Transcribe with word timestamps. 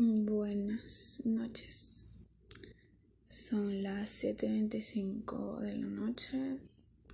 Buenas 0.00 1.22
noches. 1.24 2.06
Son 3.26 3.82
las 3.82 4.22
7.25 4.22 5.58
de 5.58 5.76
la 5.76 5.88
noche, 5.88 6.60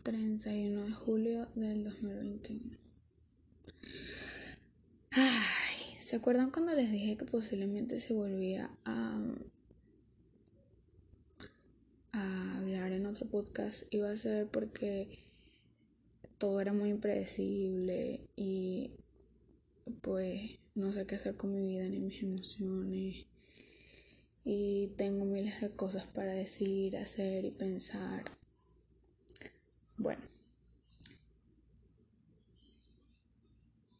31 0.03 0.85
de 0.85 0.93
julio 0.93 1.49
del 1.55 1.85
2021. 1.85 2.77
Ay, 5.13 5.97
¿se 5.99 6.17
acuerdan 6.17 6.51
cuando 6.51 6.75
les 6.75 6.93
dije 6.93 7.17
que 7.17 7.25
posiblemente 7.25 7.99
se 8.01 8.13
volvía 8.13 8.71
a, 8.85 9.19
hablar 12.59 12.93
en 12.93 13.07
otro 13.07 13.27
podcast? 13.27 13.85
Iba 13.89 14.11
a 14.11 14.17
ser 14.19 14.47
porque 14.49 15.21
todo 16.37 16.61
era 16.61 16.75
muy 16.75 16.91
impredecible 16.91 18.29
y 18.37 18.91
pues 20.03 20.59
no 20.75 20.93
sé 20.93 21.07
qué 21.07 21.15
hacer 21.17 21.37
con 21.37 21.53
mi 21.53 21.61
vida 21.61 21.85
ni 21.89 22.01
mis 22.01 22.23
emociones. 22.23 23.27
Y 24.45 24.89
tengo 24.97 25.25
miles 25.25 25.61
de 25.61 25.71
cosas 25.71 26.07
para 26.07 26.33
decir, 26.33 26.97
hacer 26.97 27.45
y 27.45 27.51
pensar. 27.51 28.25
Bueno. 29.97 30.23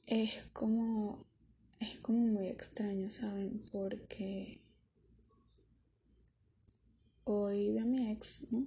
Es 0.07 0.47
como 0.53 1.25
es 1.81 1.99
como 1.99 2.19
muy 2.19 2.47
extraño, 2.49 3.11
¿saben? 3.11 3.63
Porque 3.73 4.61
hoy 7.25 7.73
vi 7.73 7.79
a 7.79 7.85
mi 7.85 8.11
ex, 8.11 8.43
¿no? 8.51 8.67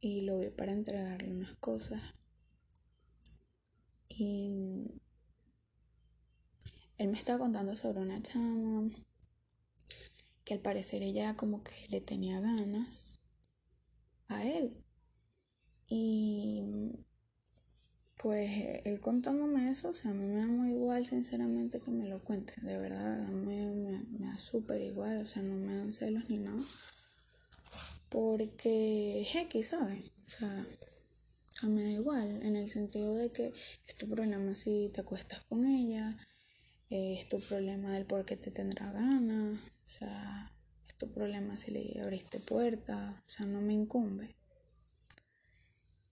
Y 0.00 0.22
lo 0.22 0.38
vi 0.38 0.50
para 0.50 0.72
entregarle 0.72 1.32
unas 1.32 1.56
cosas. 1.56 2.02
Y 4.08 5.01
él 7.02 7.08
me 7.08 7.18
estaba 7.18 7.40
contando 7.40 7.74
sobre 7.74 8.00
una 8.00 8.22
chama 8.22 8.88
que 10.44 10.54
al 10.54 10.60
parecer 10.60 11.02
ella 11.02 11.36
como 11.36 11.62
que 11.64 11.72
le 11.88 12.00
tenía 12.00 12.40
ganas 12.40 13.14
a 14.28 14.44
él. 14.44 14.72
Y 15.88 16.62
pues 18.16 18.50
él 18.84 19.00
contándome 19.00 19.70
eso, 19.70 19.88
o 19.88 19.92
sea, 19.92 20.12
a 20.12 20.14
mí 20.14 20.24
me 20.26 20.40
da 20.40 20.46
muy 20.46 20.70
igual, 20.70 21.04
sinceramente, 21.04 21.80
que 21.80 21.90
me 21.90 22.08
lo 22.08 22.20
cuenten. 22.20 22.64
De 22.64 22.78
verdad, 22.78 23.26
mí 23.28 23.56
me, 23.56 23.98
me 24.18 24.26
da 24.26 24.38
súper 24.38 24.80
igual, 24.80 25.22
o 25.22 25.26
sea, 25.26 25.42
no 25.42 25.56
me 25.56 25.76
dan 25.76 25.92
celos 25.92 26.30
ni 26.30 26.38
nada. 26.38 26.62
Porque 28.08 29.26
X, 29.34 29.68
¿sabes? 29.68 30.04
O 30.26 30.30
sea, 30.30 30.66
a 31.62 31.66
me 31.66 31.82
da 31.82 31.90
igual, 31.90 32.42
en 32.42 32.56
el 32.56 32.68
sentido 32.68 33.16
de 33.16 33.30
que 33.30 33.52
es 33.88 33.96
tu 33.96 34.08
problema 34.08 34.54
si 34.54 34.90
te 34.94 35.00
acuestas 35.00 35.40
con 35.44 35.66
ella, 35.66 36.16
es 36.92 37.26
tu 37.26 37.40
problema 37.40 37.92
del 37.92 38.04
por 38.04 38.26
qué 38.26 38.36
te 38.36 38.50
tendrá 38.50 38.92
ganas, 38.92 39.58
o 39.86 39.88
sea, 39.88 40.52
es 40.86 40.94
tu 40.98 41.10
problema 41.10 41.56
si 41.56 41.70
le 41.70 41.98
abriste 42.02 42.38
puerta, 42.38 43.22
o 43.26 43.30
sea, 43.30 43.46
no 43.46 43.62
me 43.62 43.72
incumbe. 43.72 44.36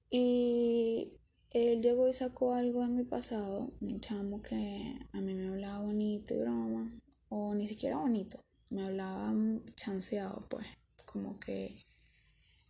Y 0.09 1.12
él 1.50 1.83
llegó 1.83 2.09
y 2.09 2.14
sacó 2.14 2.55
algo 2.55 2.81
de 2.81 2.89
mi 2.89 3.05
pasado, 3.05 3.70
un 3.83 4.00
chamo 4.00 4.41
que 4.41 4.98
a 5.12 5.20
mí 5.20 5.34
me 5.34 5.48
hablaba 5.48 5.81
bonito 5.84 6.33
y 6.34 6.39
broma, 6.39 6.91
o 7.28 7.55
ni 7.55 7.67
siquiera 7.67 7.98
bonito, 7.98 8.42
me 8.70 8.87
hablaba 8.87 9.34
chanceado, 9.77 10.47
pues, 10.48 10.67
como 11.05 11.39
que 11.39 11.77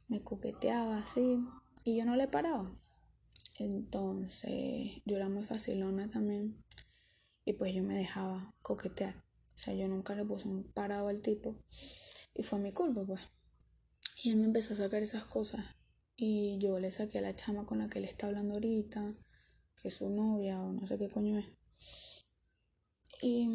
me 0.09 0.21
coqueteaba 0.21 0.99
así, 0.99 1.39
y 1.85 1.97
yo 1.97 2.05
no 2.05 2.17
le 2.17 2.27
paraba. 2.27 2.75
Entonces, 3.61 5.01
yo 5.05 5.17
era 5.17 5.29
muy 5.29 5.45
facilona 5.45 6.09
también. 6.11 6.57
Y 7.51 7.53
pues 7.53 7.75
yo 7.75 7.83
me 7.83 7.99
dejaba 7.99 8.55
coquetear. 8.63 9.17
O 9.17 9.59
sea, 9.59 9.75
yo 9.75 9.89
nunca 9.89 10.15
le 10.15 10.25
puse 10.25 10.47
un 10.47 10.73
parado 10.73 11.09
al 11.09 11.21
tipo. 11.21 11.57
Y 12.33 12.45
fue 12.45 12.61
mi 12.61 12.73
culpa, 12.73 13.05
pues. 13.05 13.21
Y 14.23 14.31
él 14.31 14.37
me 14.37 14.45
empezó 14.45 14.75
a 14.75 14.77
sacar 14.77 15.03
esas 15.03 15.25
cosas. 15.25 15.67
Y 16.15 16.59
yo 16.61 16.79
le 16.79 16.93
saqué 16.93 17.19
a 17.19 17.23
la 17.23 17.35
chama 17.35 17.67
con 17.67 17.79
la 17.79 17.89
que 17.89 17.99
él 17.99 18.05
está 18.05 18.29
hablando 18.29 18.55
ahorita, 18.55 19.15
que 19.83 19.89
es 19.89 19.97
su 19.97 20.09
novia 20.11 20.61
o 20.61 20.73
no 20.73 20.87
sé 20.87 20.97
qué 20.97 21.09
coño 21.09 21.41
es. 21.41 21.47
Y, 23.21 23.49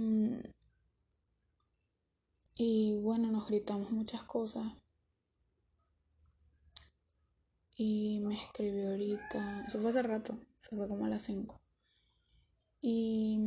y 2.55 2.95
bueno, 2.95 3.31
nos 3.31 3.47
gritamos 3.47 3.91
muchas 3.91 4.25
cosas. 4.25 4.73
Y 7.77 8.19
me 8.19 8.43
escribió 8.43 8.89
ahorita, 8.89 9.67
eso 9.69 9.79
fue 9.79 9.89
hace 9.89 10.01
rato, 10.01 10.37
eso 10.61 10.75
fue 10.75 10.89
como 10.89 11.05
a 11.05 11.09
las 11.09 11.21
5 11.21 11.61
y 12.87 13.39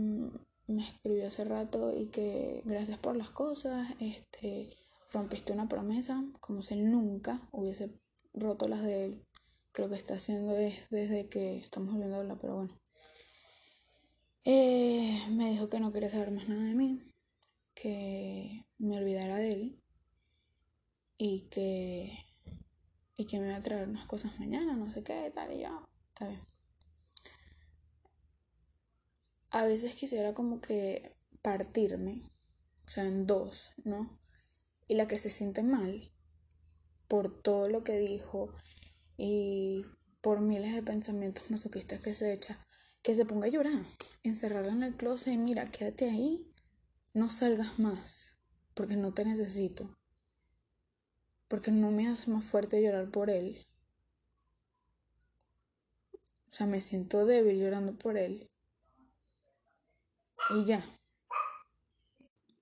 me 0.68 0.86
escribió 0.86 1.26
hace 1.26 1.44
rato 1.44 1.92
y 1.96 2.06
que 2.06 2.62
gracias 2.64 2.98
por 2.98 3.16
las 3.16 3.30
cosas, 3.30 3.88
este, 4.00 4.76
rompiste 5.12 5.52
una 5.52 5.68
promesa 5.68 6.22
como 6.40 6.62
si 6.62 6.74
él 6.74 6.90
nunca 6.90 7.40
hubiese 7.52 7.90
roto 8.34 8.68
las 8.68 8.82
de 8.82 9.06
él, 9.06 9.20
que 9.72 9.82
lo 9.82 9.88
que 9.88 9.96
está 9.96 10.14
haciendo 10.14 10.56
es 10.56 10.88
desde 10.90 11.28
que 11.28 11.56
estamos 11.56 11.90
volviendo 11.90 12.16
a 12.16 12.20
hablar, 12.20 12.38
pero 12.40 12.56
bueno. 12.56 12.78
Eh, 14.44 15.20
me 15.30 15.50
dijo 15.50 15.68
que 15.68 15.80
no 15.80 15.92
quería 15.92 16.10
saber 16.10 16.30
más 16.30 16.48
nada 16.48 16.62
de 16.64 16.74
mí, 16.74 17.02
que 17.74 18.64
me 18.78 18.98
olvidara 18.98 19.36
de 19.36 19.52
él 19.52 19.82
y 21.16 21.48
que, 21.48 22.26
y 23.16 23.26
que 23.26 23.40
me 23.40 23.48
iba 23.48 23.56
a 23.56 23.62
traer 23.62 23.88
unas 23.88 24.06
cosas 24.06 24.38
mañana, 24.38 24.74
no 24.76 24.90
sé 24.90 25.02
qué, 25.02 25.32
tal, 25.34 25.52
y 25.52 25.60
ya, 25.60 25.82
está 26.08 26.28
bien 26.28 26.57
a 29.50 29.64
veces 29.64 29.94
quisiera 29.94 30.34
como 30.34 30.60
que 30.60 31.10
partirme, 31.42 32.30
o 32.86 32.88
sea, 32.88 33.04
en 33.04 33.26
dos, 33.26 33.70
¿no? 33.84 34.10
Y 34.86 34.94
la 34.94 35.06
que 35.06 35.18
se 35.18 35.30
siente 35.30 35.62
mal 35.62 36.10
por 37.06 37.42
todo 37.42 37.68
lo 37.68 37.84
que 37.84 37.98
dijo 37.98 38.52
y 39.16 39.86
por 40.20 40.40
miles 40.40 40.74
de 40.74 40.82
pensamientos 40.82 41.50
masoquistas 41.50 42.00
que 42.00 42.14
se 42.14 42.32
echa, 42.32 42.58
que 43.02 43.14
se 43.14 43.24
ponga 43.24 43.46
a 43.46 43.50
llorar, 43.50 43.84
encerrarla 44.22 44.72
en 44.72 44.82
el 44.82 44.96
closet 44.96 45.32
y 45.32 45.38
mira, 45.38 45.70
quédate 45.70 46.10
ahí, 46.10 46.52
no 47.14 47.30
salgas 47.30 47.78
más, 47.78 48.32
porque 48.74 48.96
no 48.96 49.14
te 49.14 49.24
necesito, 49.24 49.96
porque 51.48 51.70
no 51.70 51.90
me 51.90 52.08
hace 52.08 52.30
más 52.30 52.44
fuerte 52.44 52.82
llorar 52.82 53.10
por 53.10 53.30
él. 53.30 53.64
O 56.50 56.54
sea, 56.58 56.66
me 56.66 56.80
siento 56.80 57.24
débil 57.24 57.58
llorando 57.58 57.96
por 57.96 58.16
él 58.16 58.50
y 60.50 60.64
ya. 60.64 60.82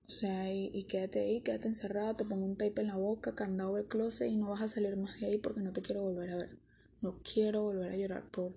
O 0.07 0.09
sea, 0.09 0.53
y, 0.53 0.83
quédate 0.85 1.19
ahí, 1.19 1.41
quédate 1.41 1.67
encerrado, 1.67 2.15
te 2.15 2.25
pongo 2.25 2.45
un 2.45 2.57
tape 2.57 2.81
en 2.81 2.87
la 2.87 2.95
boca, 2.95 3.35
candado 3.35 3.75
del 3.75 3.87
closet 3.87 4.29
y 4.29 4.35
no 4.35 4.49
vas 4.49 4.61
a 4.61 4.67
salir 4.67 4.95
más 4.95 5.19
de 5.19 5.27
ahí 5.27 5.37
porque 5.37 5.61
no 5.61 5.73
te 5.73 5.81
quiero 5.81 6.01
volver 6.01 6.29
a 6.29 6.37
ver. 6.37 6.59
No 7.01 7.19
quiero 7.21 7.63
volver 7.63 7.91
a 7.91 7.97
llorar 7.97 8.31
por, 8.31 8.53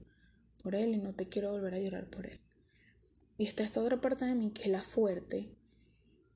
por 0.62 0.74
él 0.74 0.94
y 0.94 0.98
no 0.98 1.12
te 1.12 1.28
quiero 1.28 1.50
volver 1.50 1.74
a 1.74 1.80
llorar 1.80 2.08
por 2.08 2.26
él. 2.26 2.40
Y 3.36 3.46
está 3.46 3.64
esta 3.64 3.80
otra 3.80 4.00
parte 4.00 4.24
de 4.24 4.34
mí 4.34 4.52
que 4.52 4.62
es 4.62 4.68
la 4.68 4.82
fuerte, 4.82 5.56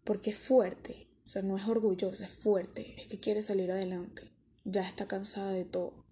porque 0.05 0.31
es 0.31 0.37
fuerte, 0.37 1.09
o 1.25 1.28
sea, 1.28 1.43
no 1.43 1.56
es 1.56 1.66
orgullosa, 1.66 2.25
es 2.25 2.31
fuerte, 2.31 2.94
es 2.99 3.06
que 3.06 3.21
quiere 3.21 3.43
salir 3.43 3.71
adelante. 3.71 4.32
Ya 4.65 4.87
está 4.87 5.06
cansada 5.06 5.53
de 5.53 5.65
todo, 5.65 6.05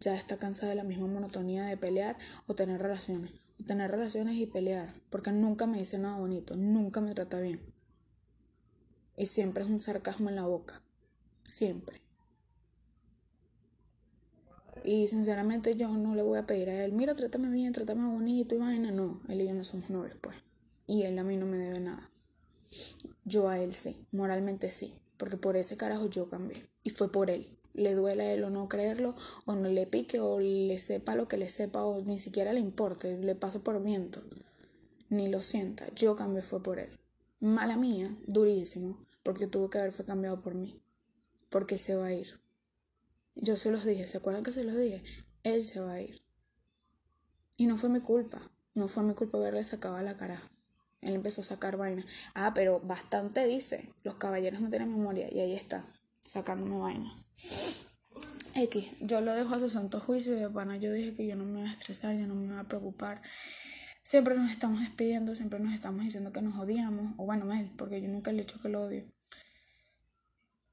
ya 0.00 0.14
está 0.14 0.36
cansada 0.36 0.70
de 0.70 0.76
la 0.76 0.84
misma 0.84 1.06
monotonía 1.06 1.64
de 1.64 1.76
pelear 1.76 2.18
o 2.46 2.54
tener 2.54 2.80
relaciones 2.80 3.32
tener 3.64 3.90
relaciones 3.90 4.36
y 4.36 4.46
pelear, 4.46 4.92
porque 5.10 5.32
nunca 5.32 5.66
me 5.66 5.78
dice 5.78 5.98
nada 5.98 6.18
bonito, 6.18 6.54
nunca 6.56 7.00
me 7.00 7.14
trata 7.14 7.40
bien. 7.40 7.60
Y 9.16 9.26
siempre 9.26 9.64
es 9.64 9.70
un 9.70 9.78
sarcasmo 9.78 10.28
en 10.28 10.36
la 10.36 10.46
boca, 10.46 10.82
siempre. 11.44 12.00
Y 14.84 15.06
sinceramente 15.06 15.76
yo 15.76 15.88
no 15.88 16.14
le 16.14 16.22
voy 16.22 16.38
a 16.38 16.46
pedir 16.46 16.70
a 16.70 16.84
él, 16.84 16.92
mira, 16.92 17.14
trátame 17.14 17.50
bien, 17.50 17.72
trátame 17.72 18.10
bonito 18.12 18.54
y 18.54 18.58
no, 18.58 19.20
él 19.28 19.40
y 19.40 19.46
yo 19.46 19.54
no 19.54 19.64
somos 19.64 19.90
novios, 19.90 20.16
pues. 20.20 20.36
Y 20.86 21.02
él 21.02 21.18
a 21.18 21.24
mí 21.24 21.36
no 21.36 21.46
me 21.46 21.58
debe 21.58 21.80
nada. 21.80 22.10
Yo 23.24 23.48
a 23.48 23.58
él 23.58 23.74
sí, 23.74 24.06
moralmente 24.10 24.70
sí, 24.70 24.94
porque 25.16 25.36
por 25.36 25.56
ese 25.56 25.76
carajo 25.76 26.06
yo 26.06 26.28
cambié. 26.28 26.66
Y 26.82 26.90
fue 26.90 27.12
por 27.12 27.30
él 27.30 27.46
le 27.74 27.94
duela 27.94 28.24
a 28.24 28.32
él 28.32 28.44
o 28.44 28.50
no 28.50 28.68
creerlo, 28.68 29.14
o 29.44 29.54
no 29.54 29.68
le 29.68 29.86
pique, 29.86 30.20
o 30.20 30.40
le 30.40 30.78
sepa 30.78 31.14
lo 31.14 31.28
que 31.28 31.36
le 31.36 31.48
sepa, 31.48 31.84
o 31.84 32.00
ni 32.02 32.18
siquiera 32.18 32.52
le 32.52 32.60
importe, 32.60 33.16
le 33.18 33.34
pasa 33.34 33.60
por 33.60 33.82
viento, 33.82 34.22
ni 35.08 35.28
lo 35.28 35.40
sienta. 35.40 35.86
Yo 35.94 36.16
cambié 36.16 36.42
fue 36.42 36.62
por 36.62 36.78
él. 36.78 36.98
Mala 37.40 37.76
mía, 37.76 38.14
durísimo, 38.26 39.04
porque 39.22 39.46
tuvo 39.46 39.70
que 39.70 39.78
haber 39.78 39.92
fue 39.92 40.04
cambiado 40.04 40.40
por 40.40 40.54
mí, 40.54 40.80
porque 41.48 41.78
se 41.78 41.94
va 41.94 42.06
a 42.06 42.12
ir. 42.12 42.40
Yo 43.34 43.56
se 43.56 43.70
los 43.70 43.84
dije, 43.84 44.06
¿se 44.06 44.18
acuerdan 44.18 44.44
que 44.44 44.52
se 44.52 44.64
los 44.64 44.76
dije? 44.76 45.02
Él 45.42 45.64
se 45.64 45.80
va 45.80 45.94
a 45.94 46.02
ir. 46.02 46.22
Y 47.56 47.66
no 47.66 47.76
fue 47.76 47.88
mi 47.88 48.00
culpa, 48.00 48.40
no 48.74 48.88
fue 48.88 49.02
mi 49.02 49.14
culpa 49.14 49.38
haberle 49.38 49.64
sacado 49.64 50.00
la 50.02 50.16
cara. 50.16 50.40
Él 51.00 51.14
empezó 51.14 51.40
a 51.40 51.44
sacar 51.44 51.76
vaina. 51.76 52.04
Ah, 52.34 52.52
pero 52.54 52.80
bastante 52.80 53.44
dice, 53.46 53.88
los 54.04 54.14
caballeros 54.16 54.60
no 54.60 54.68
tienen 54.68 54.90
memoria, 54.90 55.28
y 55.32 55.40
ahí 55.40 55.54
está 55.54 55.84
sacándome 56.32 56.78
vaina. 56.78 57.14
X, 58.54 58.90
yo 59.00 59.20
lo 59.20 59.34
dejo 59.34 59.54
a 59.54 59.58
su 59.58 59.68
santo 59.68 60.00
juicio 60.00 60.34
y 60.34 60.40
de 60.40 60.48
pana 60.48 60.78
yo 60.78 60.90
dije 60.90 61.14
que 61.14 61.26
yo 61.26 61.36
no 61.36 61.44
me 61.44 61.60
iba 61.60 61.68
a 61.68 61.72
estresar, 61.72 62.16
yo 62.16 62.26
no 62.26 62.34
me 62.34 62.46
iba 62.46 62.60
a 62.60 62.64
preocupar. 62.64 63.20
siempre 64.02 64.34
nos 64.34 64.50
estamos 64.50 64.80
despidiendo, 64.80 65.36
siempre 65.36 65.58
nos 65.60 65.74
estamos 65.74 66.04
diciendo 66.04 66.32
que 66.32 66.40
nos 66.40 66.56
odiamos, 66.56 67.14
o 67.18 67.26
bueno, 67.26 67.52
él, 67.52 67.70
porque 67.76 68.00
yo 68.00 68.08
nunca 68.08 68.32
le 68.32 68.38
he 68.38 68.44
dicho 68.44 68.60
que 68.60 68.70
lo 68.70 68.84
odio. 68.84 69.04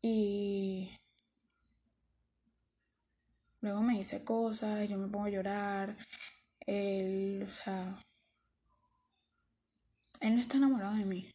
Y 0.02 0.92
luego 3.60 3.82
me 3.82 3.98
dice 3.98 4.24
cosas, 4.24 4.88
yo 4.88 4.98
me 4.98 5.10
pongo 5.10 5.26
a 5.26 5.30
llorar, 5.30 5.96
él, 6.62 7.46
o 7.46 7.52
sea, 7.52 8.00
él 10.22 10.36
no 10.36 10.42
está 10.42 10.56
enamorado 10.56 10.96
de 10.96 11.06
mí. 11.06 11.30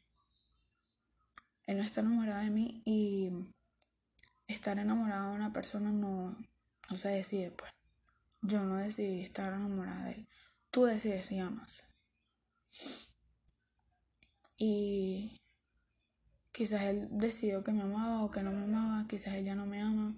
Él 1.66 1.76
no 1.76 1.82
está 1.82 2.00
enamorado 2.00 2.42
de 2.42 2.50
mí 2.50 2.82
y 2.86 3.30
estar 4.46 4.78
enamorado 4.78 5.30
de 5.30 5.36
una 5.36 5.52
persona 5.52 5.90
no, 5.90 6.36
no 6.90 6.96
se 6.96 7.08
decide, 7.08 7.50
pues. 7.50 7.72
Yo 8.42 8.62
no 8.62 8.76
decidí 8.76 9.20
estar 9.22 9.52
enamorada 9.52 10.04
de 10.04 10.12
él. 10.12 10.28
Tú 10.70 10.84
decides 10.84 11.26
si 11.26 11.38
amas. 11.38 11.84
Y 14.56 15.40
quizás 16.52 16.82
él 16.82 17.08
decidió 17.10 17.64
que 17.64 17.72
me 17.72 17.82
amaba 17.82 18.22
o 18.22 18.30
que 18.30 18.42
no 18.42 18.52
me 18.52 18.64
amaba, 18.64 19.06
quizás 19.08 19.34
él 19.34 19.44
ya 19.44 19.54
no 19.54 19.66
me 19.66 19.80
ama. 19.80 20.14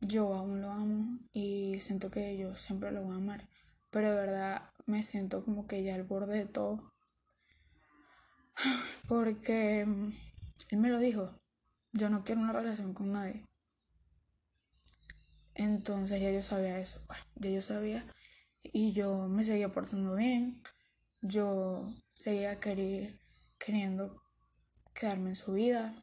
Yo 0.00 0.34
aún 0.34 0.60
lo 0.60 0.70
amo 0.70 1.18
y 1.32 1.78
siento 1.80 2.10
que 2.10 2.36
yo 2.36 2.56
siempre 2.56 2.90
lo 2.90 3.02
voy 3.02 3.14
a 3.14 3.16
amar. 3.16 3.48
Pero 3.90 4.10
de 4.10 4.16
verdad 4.16 4.70
me 4.86 5.02
siento 5.02 5.44
como 5.44 5.66
que 5.66 5.82
ya 5.82 5.94
al 5.94 6.04
borde 6.04 6.38
de 6.38 6.46
todo. 6.46 6.92
Porque 9.08 9.82
él 9.82 10.78
me 10.78 10.90
lo 10.90 10.98
dijo. 10.98 11.32
Yo 11.96 12.10
no 12.10 12.24
quiero 12.24 12.42
una 12.42 12.52
relación 12.52 12.92
con 12.92 13.12
nadie. 13.12 13.42
Entonces 15.54 16.20
ya 16.20 16.30
yo 16.30 16.42
sabía 16.42 16.78
eso, 16.78 17.00
pues, 17.06 17.18
ya 17.36 17.48
yo 17.48 17.62
sabía 17.62 18.06
y 18.62 18.92
yo 18.92 19.28
me 19.28 19.42
seguía 19.42 19.72
portando 19.72 20.14
bien, 20.14 20.62
yo 21.22 21.94
seguía 22.12 22.60
queriendo 22.60 24.22
quedarme 24.92 25.30
en 25.30 25.36
su 25.36 25.54
vida. 25.54 25.94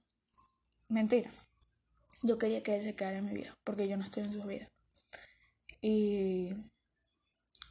Mentira, 0.90 1.30
yo 2.24 2.40
quería 2.40 2.64
que 2.64 2.76
él 2.76 2.84
se 2.84 2.96
quedara 2.96 3.20
en 3.20 3.26
mi 3.26 3.34
vida 3.34 3.56
porque 3.64 3.88
yo 3.88 3.96
no 3.96 4.04
estoy 4.04 4.24
en 4.24 4.34
su 4.34 4.42
vida. 4.42 4.72
Y 5.80 6.56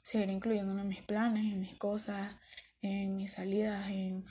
seguir 0.05 0.31
incluyéndolo 0.31 0.83
en 0.83 0.89
mis 0.89 1.03
planes, 1.03 1.53
en 1.53 1.61
mis 1.61 1.75
cosas, 1.75 2.37
en 2.81 3.17
mis 3.17 3.33
salidas, 3.33 3.89
en, 3.89 4.25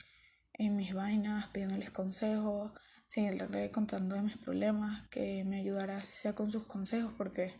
en 0.53 0.77
mis 0.77 0.93
vainas, 0.93 1.47
pidiéndoles 1.47 1.91
consejos, 1.91 2.71
seguirle 3.11 3.69
contando 3.71 4.15
de 4.15 4.21
mis 4.21 4.37
problemas, 4.37 5.05
que 5.09 5.43
me 5.43 5.59
ayudara 5.59 5.99
si 5.99 6.15
sea 6.15 6.33
con 6.33 6.49
sus 6.49 6.65
consejos, 6.65 7.13
porque... 7.17 7.59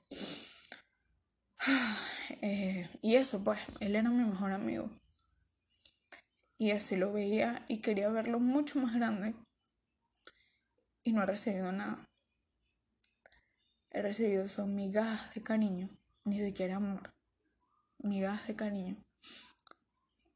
Eh, 2.43 2.89
y 3.01 3.17
eso, 3.17 3.43
pues, 3.43 3.59
él 3.81 3.95
era 3.95 4.09
mi 4.09 4.23
mejor 4.23 4.53
amigo. 4.53 4.89
Y 6.57 6.71
así 6.71 6.95
lo 6.95 7.11
veía 7.11 7.65
y 7.67 7.81
quería 7.81 8.09
verlo 8.09 8.39
mucho 8.39 8.79
más 8.79 8.95
grande. 8.95 9.35
Y 11.03 11.11
no 11.11 11.21
he 11.21 11.25
recibido 11.25 11.71
nada. 11.73 12.09
He 13.91 14.01
recibido 14.01 14.47
son 14.47 14.73
migajas 14.73 15.35
de 15.35 15.43
cariño, 15.43 15.89
ni 16.23 16.39
siquiera 16.39 16.77
amor. 16.77 17.13
Migajas 17.99 18.47
de 18.47 18.55
cariño. 18.55 18.95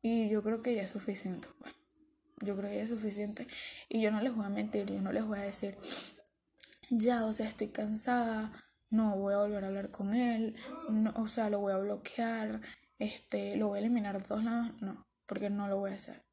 Y 0.01 0.29
yo 0.29 0.44
creo 0.44 0.61
que 0.61 0.75
ya 0.75 0.81
es 0.81 0.91
suficiente. 0.91 1.47
Pues. 1.57 1.84
Yo 2.41 2.55
creo 2.57 2.69
que 2.69 2.81
es 2.81 2.89
suficiente. 2.89 3.47
Y 3.89 4.01
yo 4.01 4.11
no 4.11 4.21
les 4.21 4.35
voy 4.35 4.45
a 4.45 4.49
mentir, 4.49 4.85
yo 4.85 5.01
no 5.01 5.11
les 5.11 5.25
voy 5.25 5.39
a 5.39 5.43
decir, 5.43 5.77
ya, 6.89 7.25
o 7.25 7.33
sea, 7.33 7.47
estoy 7.47 7.69
cansada, 7.69 8.51
no 8.89 9.17
voy 9.17 9.33
a 9.33 9.37
volver 9.37 9.63
a 9.63 9.67
hablar 9.67 9.91
con 9.91 10.13
él, 10.13 10.55
no, 10.89 11.13
o 11.15 11.27
sea, 11.27 11.49
lo 11.49 11.59
voy 11.59 11.73
a 11.73 11.77
bloquear, 11.77 12.61
este, 12.99 13.55
lo 13.55 13.69
voy 13.69 13.77
a 13.77 13.81
eliminar 13.81 14.17
de 14.17 14.27
todos 14.27 14.43
lados, 14.43 14.71
no, 14.81 15.07
porque 15.25 15.49
no 15.49 15.67
lo 15.67 15.77
voy 15.79 15.91
a 15.91 15.95
hacer. 15.95 16.23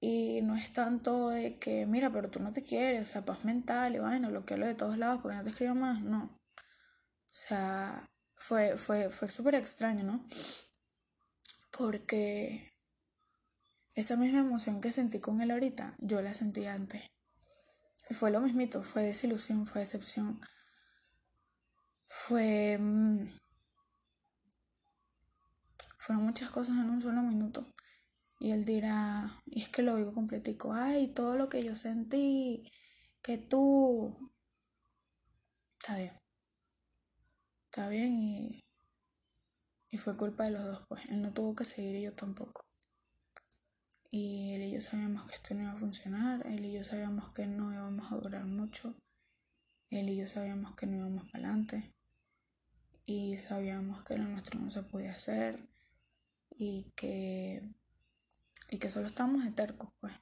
Y 0.00 0.40
no 0.42 0.56
es 0.56 0.72
tanto 0.72 1.28
de 1.28 1.58
que, 1.58 1.86
mira, 1.86 2.10
pero 2.12 2.28
tú 2.30 2.40
no 2.40 2.52
te 2.52 2.64
quieres, 2.64 3.08
o 3.08 3.12
sea, 3.12 3.24
paz 3.24 3.44
mental 3.44 3.94
y 3.94 4.00
bueno, 4.00 4.30
lo 4.30 4.44
que 4.44 4.54
hablo 4.54 4.66
de 4.66 4.74
todos 4.74 4.98
lados 4.98 5.22
porque 5.22 5.36
no 5.36 5.44
te 5.44 5.50
escribo 5.50 5.74
más, 5.74 6.02
no. 6.02 6.24
O 6.24 7.34
sea, 7.34 8.10
fue, 8.34 8.76
fue, 8.76 9.10
fue 9.10 9.28
súper 9.30 9.54
extraño, 9.54 10.04
¿no? 10.04 10.24
Porque 11.70 12.71
esa 13.94 14.16
misma 14.16 14.40
emoción 14.40 14.80
que 14.80 14.92
sentí 14.92 15.20
con 15.20 15.40
él 15.42 15.50
ahorita, 15.50 15.96
yo 15.98 16.22
la 16.22 16.32
sentí 16.34 16.66
antes. 16.66 17.02
Y 18.08 18.14
fue 18.14 18.30
lo 18.30 18.40
mismito, 18.40 18.82
fue 18.82 19.02
desilusión, 19.02 19.66
fue 19.66 19.80
decepción. 19.80 20.40
Fue... 22.08 22.78
Mm, 22.78 23.28
fueron 25.98 26.24
muchas 26.24 26.50
cosas 26.50 26.76
en 26.76 26.90
un 26.90 27.02
solo 27.02 27.22
minuto. 27.22 27.72
Y 28.40 28.50
él 28.50 28.64
dirá, 28.64 29.30
y 29.46 29.62
es 29.62 29.68
que 29.68 29.82
lo 29.82 29.96
vivo 29.96 30.12
completico, 30.12 30.72
ay, 30.72 31.08
todo 31.08 31.36
lo 31.36 31.48
que 31.48 31.62
yo 31.62 31.76
sentí, 31.76 32.70
que 33.22 33.38
tú... 33.38 34.30
Está 35.78 35.96
bien. 35.98 36.12
Está 37.66 37.88
bien 37.88 38.12
y... 38.14 38.60
Y 39.90 39.98
fue 39.98 40.16
culpa 40.16 40.44
de 40.44 40.52
los 40.52 40.64
dos, 40.64 40.86
pues. 40.88 41.04
Él 41.10 41.22
no 41.22 41.32
tuvo 41.32 41.54
que 41.54 41.64
seguir 41.64 41.96
y 41.96 42.02
yo 42.02 42.14
tampoco. 42.14 42.62
Y 44.14 44.52
él 44.52 44.62
y 44.64 44.72
yo 44.72 44.82
sabíamos 44.82 45.26
que 45.26 45.36
esto 45.36 45.54
no 45.54 45.62
iba 45.62 45.72
a 45.72 45.76
funcionar, 45.76 46.46
él 46.46 46.66
y 46.66 46.72
yo 46.74 46.84
sabíamos 46.84 47.32
que 47.32 47.46
no 47.46 47.72
íbamos 47.72 48.12
a 48.12 48.16
durar 48.16 48.44
mucho, 48.44 48.94
él 49.88 50.10
y 50.10 50.16
yo 50.18 50.26
sabíamos 50.26 50.76
que 50.76 50.86
no 50.86 50.98
íbamos 50.98 51.30
para 51.30 51.48
adelante 51.48 51.90
y 53.06 53.38
sabíamos 53.38 54.04
que 54.04 54.18
lo 54.18 54.24
nuestro 54.24 54.60
no 54.60 54.70
se 54.70 54.82
podía 54.82 55.12
hacer 55.12 55.66
y 56.50 56.92
que, 56.94 57.62
y 58.68 58.76
que 58.76 58.90
solo 58.90 59.06
estábamos 59.06 59.44
de 59.44 59.52
tercos, 59.52 59.88
pues. 59.98 60.12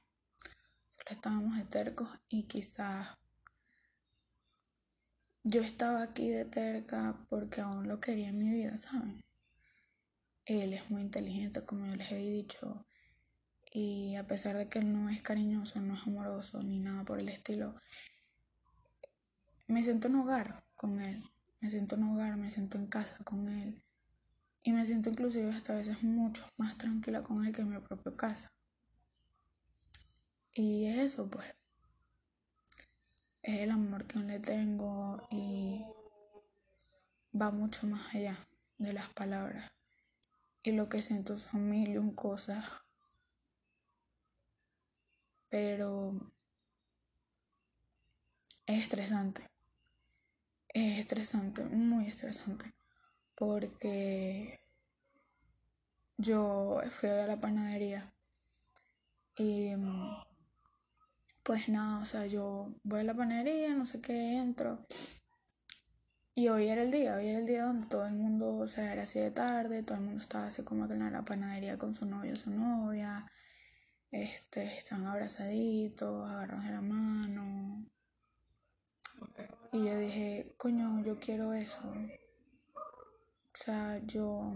Solo 0.91 1.11
estábamos 1.11 1.57
de 1.57 1.65
tercos 1.65 2.09
y 2.29 2.43
quizás 2.43 3.17
yo 5.43 5.61
estaba 5.61 6.01
aquí 6.01 6.29
de 6.29 6.45
terca 6.45 7.17
porque 7.27 7.59
aún 7.59 7.89
lo 7.89 7.99
quería 7.99 8.29
en 8.29 8.39
mi 8.39 8.49
vida, 8.51 8.77
¿saben? 8.77 9.21
Él 10.45 10.71
es 10.71 10.89
muy 10.89 11.01
inteligente, 11.01 11.65
como 11.65 11.87
yo 11.87 11.95
les 11.97 12.09
he 12.13 12.19
dicho 12.19 12.85
y 13.71 14.15
a 14.15 14.27
pesar 14.27 14.57
de 14.57 14.67
que 14.67 14.79
él 14.79 14.91
no 14.91 15.09
es 15.09 15.21
cariñoso, 15.21 15.79
no 15.79 15.95
es 15.95 16.05
amoroso 16.05 16.61
ni 16.61 16.79
nada 16.79 17.03
por 17.03 17.19
el 17.19 17.29
estilo, 17.29 17.73
me 19.67 19.83
siento 19.83 20.09
en 20.09 20.15
hogar 20.15 20.63
con 20.75 20.99
él, 20.99 21.23
me 21.61 21.69
siento 21.69 21.95
en 21.95 22.03
hogar, 22.03 22.35
me 22.35 22.51
siento 22.51 22.77
en 22.77 22.87
casa 22.87 23.17
con 23.23 23.47
él 23.47 23.81
y 24.63 24.73
me 24.73 24.85
siento 24.85 25.09
inclusive 25.09 25.49
hasta 25.51 25.73
a 25.73 25.77
veces 25.77 26.03
mucho 26.03 26.45
más 26.57 26.77
tranquila 26.77 27.23
con 27.23 27.45
él 27.45 27.53
que 27.53 27.61
en 27.61 27.69
mi 27.69 27.79
propia 27.79 28.15
casa. 28.15 28.51
Y 30.53 30.85
es 30.85 30.99
eso, 30.99 31.29
pues. 31.29 31.55
Es 33.41 33.59
el 33.59 33.71
amor 33.71 34.05
que 34.05 34.19
le 34.19 34.39
tengo 34.39 35.25
y 35.31 35.83
va 37.39 37.49
mucho 37.51 37.87
más 37.87 38.13
allá 38.13 38.37
de 38.77 38.93
las 38.93 39.07
palabras. 39.09 39.71
Y 40.61 40.73
lo 40.73 40.89
que 40.89 41.01
siento 41.01 41.37
son 41.37 41.69
mil 41.69 41.89
y 41.91 41.97
un 41.97 42.13
cosas 42.13 42.65
pero 45.51 46.13
es 48.65 48.83
estresante. 48.83 49.47
Es 50.69 50.99
estresante, 50.99 51.63
muy 51.65 52.07
estresante. 52.07 52.73
Porque 53.35 54.61
yo 56.17 56.81
fui 56.89 57.09
a 57.09 57.27
la 57.27 57.37
panadería 57.37 58.13
y 59.37 59.75
pues 61.43 61.67
nada, 61.69 62.01
o 62.01 62.05
sea, 62.05 62.25
yo 62.27 62.69
voy 62.83 63.01
a 63.01 63.03
la 63.03 63.13
panadería, 63.13 63.73
no 63.75 63.85
sé 63.85 63.99
qué, 64.01 64.37
entro. 64.37 64.85
Y 66.33 66.47
hoy 66.47 66.67
era 66.69 66.81
el 66.83 66.91
día, 66.91 67.15
hoy 67.15 67.27
era 67.27 67.39
el 67.39 67.45
día 67.45 67.65
donde 67.65 67.87
todo 67.87 68.05
el 68.05 68.13
mundo, 68.13 68.57
o 68.57 68.67
sea, 68.67 68.93
era 68.93 69.03
así 69.03 69.19
de 69.19 69.31
tarde, 69.31 69.83
todo 69.83 69.95
el 69.97 70.03
mundo 70.05 70.21
estaba 70.21 70.47
así 70.47 70.63
como 70.63 70.87
que 70.87 70.93
en 70.93 71.11
la 71.11 71.25
panadería 71.25 71.77
con 71.77 71.93
su 71.93 72.05
novio, 72.05 72.35
su 72.37 72.51
novia, 72.51 73.27
este, 74.11 74.77
están 74.77 75.05
abrazaditos, 75.07 76.29
agarrados 76.29 76.65
de 76.65 76.71
la 76.71 76.81
mano. 76.81 77.85
Y 79.71 79.85
yo 79.85 79.97
dije, 79.97 80.53
coño, 80.57 81.01
yo 81.03 81.17
quiero 81.17 81.53
eso. 81.53 81.81
O 82.75 83.53
sea, 83.53 83.99
yo, 84.03 84.53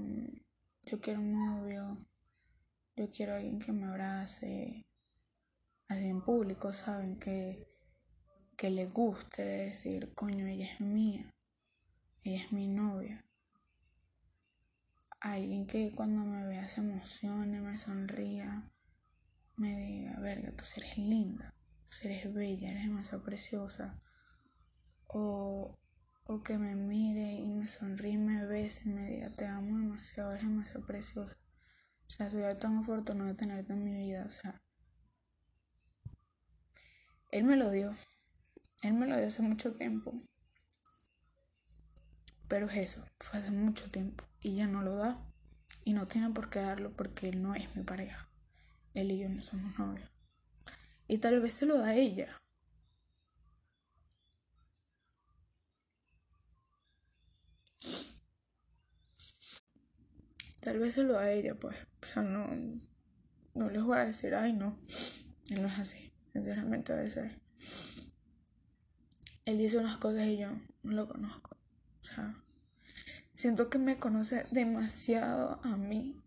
yo 0.83 0.99
quiero 0.99 1.21
un 1.21 1.45
novio. 1.45 1.97
Yo 2.97 3.09
quiero 3.09 3.33
a 3.33 3.35
alguien 3.37 3.59
que 3.59 3.71
me 3.71 3.85
abrace. 3.85 4.85
Así 5.87 6.07
en 6.07 6.21
público, 6.21 6.73
¿saben? 6.73 7.17
Que, 7.17 7.67
que 8.57 8.69
le 8.69 8.87
guste 8.87 9.43
decir, 9.43 10.13
coño, 10.13 10.47
ella 10.47 10.65
es 10.65 10.81
mía. 10.81 11.33
Ella 12.23 12.43
es 12.43 12.51
mi 12.51 12.67
novia. 12.67 13.23
Alguien 15.21 15.65
que 15.65 15.91
cuando 15.95 16.25
me 16.25 16.45
vea 16.45 16.67
se 16.67 16.81
emocione, 16.81 17.61
me 17.61 17.77
sonría 17.77 18.69
me 19.57 19.75
diga, 19.77 20.19
verga, 20.19 20.51
tú 20.51 20.63
eres 20.77 20.97
linda, 20.97 21.53
tú 21.89 22.07
eres 22.07 22.33
bella, 22.33 22.69
eres 22.69 22.83
demasiado 22.83 23.23
preciosa. 23.23 24.01
O, 25.07 25.73
o 26.25 26.43
que 26.43 26.57
me 26.57 26.75
mire 26.75 27.35
y 27.35 27.49
me 27.49 27.67
sonríe, 27.67 28.17
me 28.17 28.45
bese 28.45 28.89
y 28.89 28.93
me 28.93 29.09
diga, 29.09 29.29
te 29.31 29.45
amo 29.45 29.77
demasiado, 29.77 30.31
eres 30.31 30.43
demasiado 30.43 30.85
preciosa. 30.85 31.37
O 32.07 32.09
sea, 32.09 32.29
soy 32.29 32.41
tan 32.59 32.77
afortunada 32.77 33.31
de 33.31 33.35
tenerte 33.35 33.73
en 33.73 33.83
mi 33.83 33.95
vida. 33.95 34.25
O 34.27 34.31
sea, 34.31 34.61
él 37.31 37.43
me 37.43 37.55
lo 37.55 37.71
dio. 37.71 37.95
Él 38.83 38.93
me 38.93 39.07
lo 39.07 39.17
dio 39.17 39.27
hace 39.27 39.41
mucho 39.41 39.73
tiempo. 39.73 40.13
Pero 42.47 42.67
es 42.67 42.77
eso, 42.77 43.05
fue 43.19 43.39
hace 43.39 43.51
mucho 43.51 43.89
tiempo. 43.89 44.23
Y 44.39 44.55
ya 44.55 44.67
no 44.67 44.81
lo 44.83 44.95
da. 44.95 45.19
Y 45.83 45.93
no 45.93 46.07
tiene 46.07 46.29
por 46.29 46.49
qué 46.49 46.59
darlo 46.59 46.95
porque 46.95 47.29
él 47.29 47.41
no 47.41 47.55
es 47.55 47.75
mi 47.75 47.83
pareja. 47.83 48.24
Él 48.95 49.11
y 49.11 49.19
yo 49.19 49.29
no 49.29 49.41
somos 49.41 49.77
novios. 49.77 50.09
Y 51.07 51.19
tal 51.19 51.39
vez 51.41 51.53
se 51.53 51.65
lo 51.65 51.77
da 51.77 51.93
ella. 51.95 52.41
Tal 60.61 60.79
vez 60.79 60.95
se 60.95 61.03
lo 61.03 61.13
da 61.13 61.29
ella, 61.31 61.53
pues. 61.53 61.75
O 62.01 62.05
sea, 62.05 62.23
no, 62.23 62.47
no 63.53 63.69
les 63.69 63.83
voy 63.83 63.97
a 63.97 64.05
decir, 64.05 64.33
ay, 64.33 64.53
no. 64.53 64.75
Él 65.51 65.61
no 65.61 65.67
es 65.67 65.77
así. 65.77 66.11
Sinceramente, 66.33 66.93
a 66.93 66.95
veces. 66.95 67.33
Él 69.45 69.59
dice 69.59 69.77
unas 69.77 69.97
cosas 69.97 70.25
y 70.25 70.37
yo 70.37 70.49
no 70.81 70.93
lo 70.93 71.07
conozco. 71.07 71.55
O 71.99 72.03
sea, 72.03 72.43
siento 73.31 73.69
que 73.69 73.77
me 73.77 73.97
conoce 73.97 74.47
demasiado 74.49 75.59
a 75.63 75.77
mí. 75.77 76.24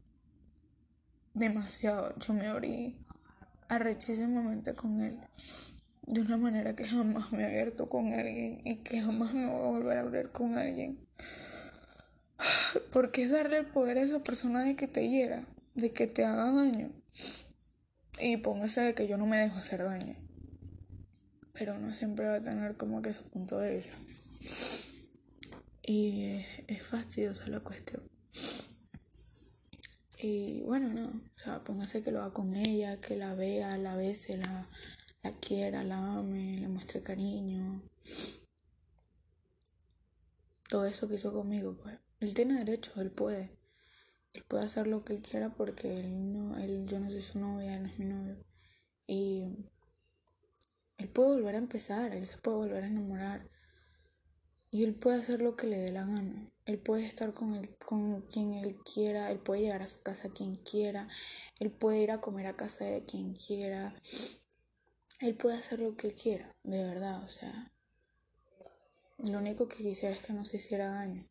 Demasiado. 1.39 2.19
Yo 2.19 2.35
me 2.35 2.49
abrí 2.49 2.97
arrechísimamente 3.69 4.75
con 4.75 5.01
él. 5.01 5.17
De 6.03 6.21
una 6.21 6.37
manera 6.37 6.75
que 6.75 6.83
jamás 6.83 7.31
me 7.31 7.43
he 7.43 7.47
abierto 7.47 7.89
con 7.89 8.13
alguien 8.13 8.61
y 8.65 8.77
que 8.79 9.01
jamás 9.01 9.35
me 9.35 9.47
voy 9.47 9.61
a 9.61 9.69
volver 9.69 9.99
a 9.99 10.01
abrir 10.01 10.31
con 10.31 10.59
alguien. 10.59 10.99
Porque 12.93 13.23
es 13.23 13.31
darle 13.31 13.59
el 13.59 13.67
poder 13.67 13.99
a 13.99 14.03
esa 14.03 14.19
persona 14.19 14.65
de 14.65 14.75
que 14.75 14.89
te 14.89 15.09
hiera, 15.09 15.45
de 15.77 15.93
que 15.93 16.09
te 16.09 16.25
haga 16.25 16.51
daño. 16.51 16.91
Y 18.21 18.39
póngase 18.39 18.81
de 18.81 18.95
que 18.95 19.07
yo 19.07 19.17
no 19.17 19.27
me 19.27 19.37
dejo 19.37 19.59
hacer 19.59 19.85
daño. 19.85 20.17
Pero 21.53 21.77
uno 21.77 21.95
siempre 21.95 22.27
va 22.27 22.37
a 22.37 22.43
tener 22.43 22.77
como 22.77 23.01
que 23.01 23.13
su 23.13 23.23
punto 23.23 23.59
de 23.59 23.77
vista. 23.77 23.97
Y 25.83 26.45
es 26.67 26.83
fastidiosa 26.83 27.47
la 27.47 27.61
cuestión. 27.61 28.18
Y 30.21 30.63
bueno, 30.63 30.93
no, 30.93 31.09
o 31.09 31.39
sea, 31.39 31.61
póngase 31.61 32.03
que 32.03 32.11
lo 32.11 32.21
haga 32.21 32.33
con 32.33 32.57
ella, 32.57 33.01
que 33.01 33.17
la 33.17 33.35
vea, 33.35 33.79
la 33.79 33.95
bese, 33.95 34.37
la, 34.37 34.67
la 35.23 35.33
quiera, 35.39 35.85
la 35.85 36.19
ame, 36.19 36.57
le 36.59 36.67
muestre 36.67 37.03
cariño. 37.03 37.83
Todo 40.69 40.87
eso 40.87 41.07
que 41.07 41.15
hizo 41.15 41.33
conmigo, 41.33 41.77
pues. 41.81 41.99
Él 42.21 42.35
tiene 42.35 42.65
derecho, 42.65 43.01
él 43.01 43.13
puede. 43.13 43.57
Él 44.33 44.43
puede 44.49 44.65
hacer 44.65 44.89
lo 44.89 45.03
que 45.03 45.15
él 45.15 45.23
quiera 45.23 45.51
porque 45.51 45.99
él 45.99 46.33
no, 46.33 46.59
él, 46.59 46.87
yo 46.89 46.99
no 46.99 47.11
soy 47.11 47.23
su 47.23 47.39
novia, 47.39 47.77
él 47.77 47.83
no 47.83 47.89
es 47.89 47.99
mi 47.99 48.05
novio. 48.07 48.37
Y 49.07 49.45
él 50.99 51.09
puede 51.09 51.31
volver 51.31 51.55
a 51.55 51.59
empezar, 51.59 52.13
él 52.13 52.27
se 52.27 52.39
puede 52.39 52.57
volver 52.57 52.83
a 52.83 52.89
enamorar. 52.89 53.49
Y 54.71 54.85
él 54.85 54.95
puede 54.95 55.21
hacer 55.21 55.41
lo 55.41 55.55
que 55.55 55.69
le 55.69 55.79
dé 55.79 55.93
la 55.93 56.05
gana. 56.05 56.51
Él 56.69 56.79
puede 56.79 57.07
estar 57.07 57.33
con, 57.33 57.65
con 57.85 58.21
quien 58.23 58.53
él 58.53 58.77
quiera, 58.85 59.31
él 59.31 59.39
puede 59.39 59.63
llegar 59.63 59.81
a 59.81 59.87
su 59.87 60.03
casa 60.03 60.29
quien 60.29 60.57
quiera, 60.57 61.09
él 61.59 61.71
puede 61.71 62.01
ir 62.01 62.11
a 62.11 62.21
comer 62.21 62.47
a 62.47 62.57
casa 62.57 62.85
de 62.85 63.07
quien 63.07 63.35
quiera. 63.35 63.95
Él 65.21 65.35
puede 65.35 65.57
hacer 65.57 65.81
lo 65.81 65.97
que 65.97 66.13
quiera, 66.13 66.55
de 66.63 66.85
verdad, 66.85 67.25
o 67.25 67.29
sea. 67.29 67.73
Lo 69.17 69.39
único 69.39 69.67
que 69.67 69.79
quisiera 69.79 70.15
es 70.15 70.25
que 70.25 70.35
no 70.35 70.45
se 70.45 70.59
hiciera 70.59 70.91
daño. 70.91 71.27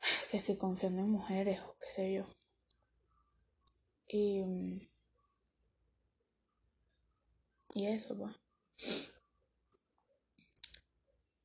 Que 0.30 0.38
se 0.38 0.58
confiando 0.58 1.00
en 1.00 1.10
mujeres 1.10 1.58
o 1.60 1.76
qué 1.80 1.90
sé 1.90 2.12
yo. 2.12 2.26
Y. 4.06 4.88
Y 7.72 7.86
eso, 7.86 8.16
pues. 8.16 8.36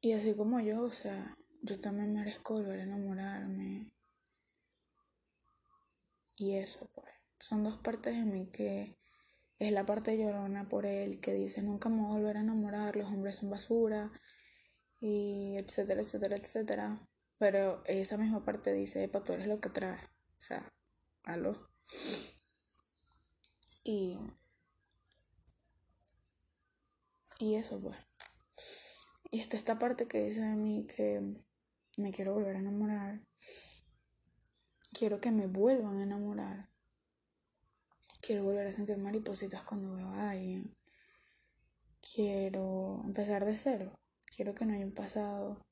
Y 0.02 0.12
así 0.12 0.36
como 0.36 0.60
yo, 0.60 0.84
o 0.84 0.92
sea, 0.92 1.38
yo 1.64 1.80
también 1.80 2.14
merezco 2.14 2.56
volver 2.56 2.82
a 2.82 2.84
enamorarme. 2.84 3.92
Y 6.36 6.56
eso, 6.58 6.90
pues. 6.94 7.14
Son 7.40 7.64
dos 7.64 7.78
partes 7.78 8.16
de 8.16 8.24
mí 8.24 8.50
que 8.50 8.98
es 9.60 9.72
la 9.72 9.86
parte 9.86 10.18
llorona 10.18 10.68
por 10.70 10.86
él, 10.86 11.20
que 11.20 11.34
dice 11.34 11.62
nunca 11.62 11.90
me 11.90 12.02
voy 12.02 12.12
a 12.12 12.20
volver 12.20 12.38
a 12.38 12.42
enamorar, 12.42 12.96
los 12.96 13.08
hombres 13.12 13.38
son 13.38 13.50
basura, 13.50 14.12
y 15.00 15.58
etcétera, 15.58 16.02
etcétera, 16.02 16.36
etcétera. 16.38 17.08
Pero 17.38 17.84
esa 17.86 18.18
misma 18.18 18.46
parte 18.46 18.74
dice, 18.74 19.04
epa, 19.04 19.24
tú 19.24 19.34
eres 19.34 19.48
lo 19.48 19.60
que 19.60 19.70
traes. 19.70 20.04
O 20.38 20.42
sea, 20.42 20.74
aló. 21.24 21.70
Y. 23.84 24.20
Y 27.40 27.56
eso, 27.56 27.80
pues. 27.82 27.98
Y 29.32 29.40
está 29.42 29.58
esta 29.58 29.80
parte 29.80 30.08
que 30.08 30.24
dice 30.24 30.42
de 30.42 30.56
mí 30.56 30.86
que 30.88 31.36
me 31.98 32.12
quiero 32.12 32.34
volver 32.34 32.56
a 32.56 32.60
enamorar. 32.60 33.22
Quiero 34.92 35.20
que 35.20 35.32
me 35.32 35.48
vuelvan 35.48 35.98
a 35.98 36.04
enamorar. 36.04 36.70
Quiero 38.22 38.44
volver 38.44 38.68
a 38.68 38.72
sentir 38.72 38.98
maripositas 38.98 39.64
cuando 39.64 39.96
veo 39.96 40.08
a 40.08 40.32
alguien. 40.32 40.76
Quiero 42.02 43.02
empezar 43.04 43.46
de 43.46 43.58
cero. 43.58 44.00
Quiero 44.36 44.54
que 44.56 44.66
no 44.66 44.74
haya 44.74 44.86
un 44.86 44.94
pasado. 44.94 45.66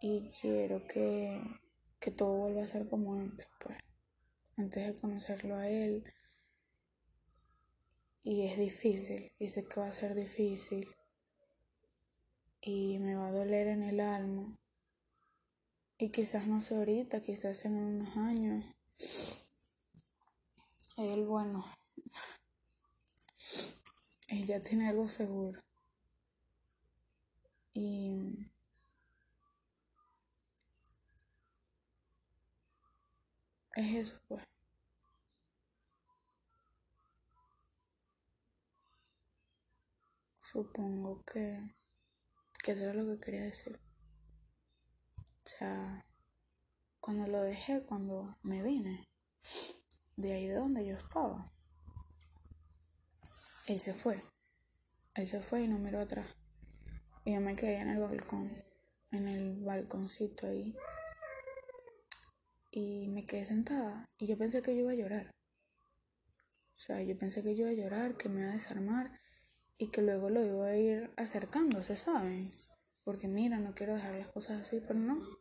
Y 0.00 0.30
quiero 0.40 0.86
que, 0.86 1.42
que 1.98 2.10
todo 2.10 2.38
vuelva 2.38 2.62
a 2.62 2.68
ser 2.68 2.88
como 2.88 3.14
antes, 3.14 3.48
pues. 3.60 3.78
Antes 4.56 4.86
de 4.86 5.00
conocerlo 5.00 5.56
a 5.56 5.68
él. 5.68 6.04
Y 8.22 8.46
es 8.46 8.56
difícil. 8.56 9.32
Y 9.38 9.48
sé 9.48 9.66
que 9.66 9.80
va 9.80 9.88
a 9.88 9.92
ser 9.92 10.14
difícil 10.14 10.88
y 12.60 12.98
me 12.98 13.14
va 13.14 13.28
a 13.28 13.32
doler 13.32 13.68
en 13.68 13.82
el 13.82 14.00
alma. 14.00 14.58
Y 15.98 16.10
quizás 16.10 16.46
no 16.46 16.62
sé 16.62 16.76
ahorita, 16.76 17.20
quizás 17.20 17.64
en 17.64 17.74
unos 17.74 18.16
años. 18.16 18.64
Él, 20.96 21.24
bueno, 21.26 21.64
ella 24.28 24.62
tiene 24.62 24.88
algo 24.88 25.08
seguro. 25.08 25.60
Y 27.74 28.48
es 33.74 33.94
eso, 33.94 34.20
pues. 34.28 34.44
Supongo 40.40 41.22
que 41.24 41.74
que 42.62 42.72
eso 42.72 42.84
era 42.84 42.94
lo 42.94 43.06
que 43.14 43.20
quería 43.20 43.42
decir. 43.42 43.78
O 45.48 45.50
sea, 45.50 46.04
cuando 47.00 47.26
lo 47.26 47.40
dejé, 47.40 47.82
cuando 47.82 48.36
me 48.42 48.62
vine, 48.62 49.08
de 50.14 50.34
ahí 50.34 50.46
de 50.46 50.56
donde 50.56 50.84
yo 50.84 50.94
estaba, 50.94 51.50
él 53.66 53.80
se 53.80 53.94
fue. 53.94 54.22
Él 55.14 55.26
se 55.26 55.40
fue 55.40 55.62
y 55.62 55.68
no 55.68 55.78
miró 55.78 56.00
atrás. 56.00 56.36
Y 57.24 57.32
yo 57.32 57.40
me 57.40 57.56
quedé 57.56 57.78
en 57.78 57.88
el 57.88 57.98
balcón, 57.98 58.52
en 59.10 59.26
el 59.26 59.64
balconcito 59.64 60.46
ahí. 60.46 60.76
Y 62.70 63.08
me 63.08 63.24
quedé 63.24 63.46
sentada. 63.46 64.04
Y 64.18 64.26
yo 64.26 64.36
pensé 64.36 64.60
que 64.60 64.74
yo 64.74 64.82
iba 64.82 64.92
a 64.92 64.96
llorar. 64.96 65.30
O 66.76 66.78
sea, 66.78 67.02
yo 67.02 67.16
pensé 67.16 67.42
que 67.42 67.56
yo 67.56 67.62
iba 67.62 67.70
a 67.70 67.84
llorar, 67.84 68.18
que 68.18 68.28
me 68.28 68.42
iba 68.42 68.50
a 68.50 68.54
desarmar 68.54 69.18
y 69.78 69.90
que 69.90 70.02
luego 70.02 70.28
lo 70.28 70.44
iba 70.44 70.66
a 70.66 70.76
ir 70.76 71.10
acercando, 71.16 71.80
se 71.80 71.96
saben. 71.96 72.50
Porque 73.08 73.26
mira, 73.26 73.58
no 73.58 73.74
quiero 73.74 73.94
dejar 73.94 74.16
las 74.16 74.28
cosas 74.28 74.60
así, 74.60 74.82
pero 74.86 75.00
no. 75.00 75.37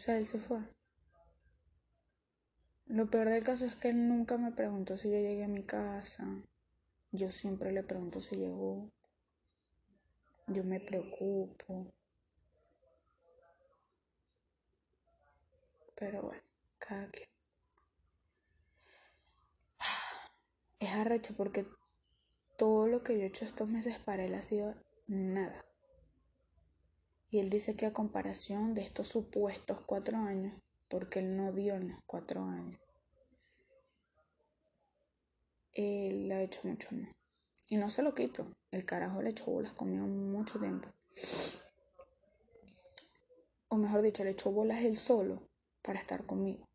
Sea, 0.00 0.16
él 0.16 0.24
se 0.24 0.38
fue. 0.38 0.60
Lo 2.86 3.10
peor 3.10 3.28
del 3.28 3.44
caso 3.44 3.66
es 3.66 3.76
que 3.76 3.88
él 3.88 4.08
nunca 4.08 4.38
me 4.38 4.50
preguntó 4.50 4.96
si 4.96 5.10
yo 5.10 5.16
llegué 5.16 5.44
a 5.44 5.48
mi 5.48 5.62
casa. 5.62 6.24
Yo 7.12 7.30
siempre 7.30 7.70
le 7.70 7.82
pregunto 7.82 8.18
si 8.22 8.36
llegó. 8.36 8.90
Yo 10.46 10.64
me 10.64 10.80
preocupo. 10.80 11.92
Pero 15.96 16.22
bueno, 16.22 16.42
cada 16.78 17.06
quien. 17.08 17.28
Es 20.78 20.94
arrecho 20.94 21.34
porque 21.36 21.66
todo 22.56 22.86
lo 22.86 23.02
que 23.02 23.18
yo 23.18 23.24
he 23.24 23.26
hecho 23.26 23.44
estos 23.44 23.68
meses 23.68 23.98
para 23.98 24.24
él 24.24 24.32
ha 24.34 24.40
sido 24.40 24.74
nada. 25.06 25.69
Y 27.30 27.38
él 27.38 27.48
dice 27.48 27.74
que 27.74 27.86
a 27.86 27.92
comparación 27.92 28.74
de 28.74 28.82
estos 28.82 29.08
supuestos 29.08 29.80
cuatro 29.86 30.16
años, 30.18 30.52
porque 30.88 31.20
él 31.20 31.36
no 31.36 31.52
dio 31.52 31.74
en 31.74 31.90
los 31.90 32.02
cuatro 32.04 32.44
años, 32.44 32.80
él 35.72 36.30
ha 36.32 36.42
hecho 36.42 36.60
mucho 36.64 36.88
más. 36.92 37.14
Y 37.68 37.76
no 37.76 37.88
se 37.88 38.02
lo 38.02 38.14
quito. 38.14 38.52
El 38.72 38.84
carajo 38.84 39.22
le 39.22 39.30
echó 39.30 39.44
bolas 39.46 39.72
conmigo 39.72 40.06
mucho 40.06 40.58
tiempo. 40.58 40.88
O 43.68 43.76
mejor 43.76 44.02
dicho, 44.02 44.24
le 44.24 44.30
echó 44.30 44.50
bolas 44.50 44.82
él 44.82 44.96
solo 44.96 45.48
para 45.82 46.00
estar 46.00 46.26
conmigo. 46.26 46.66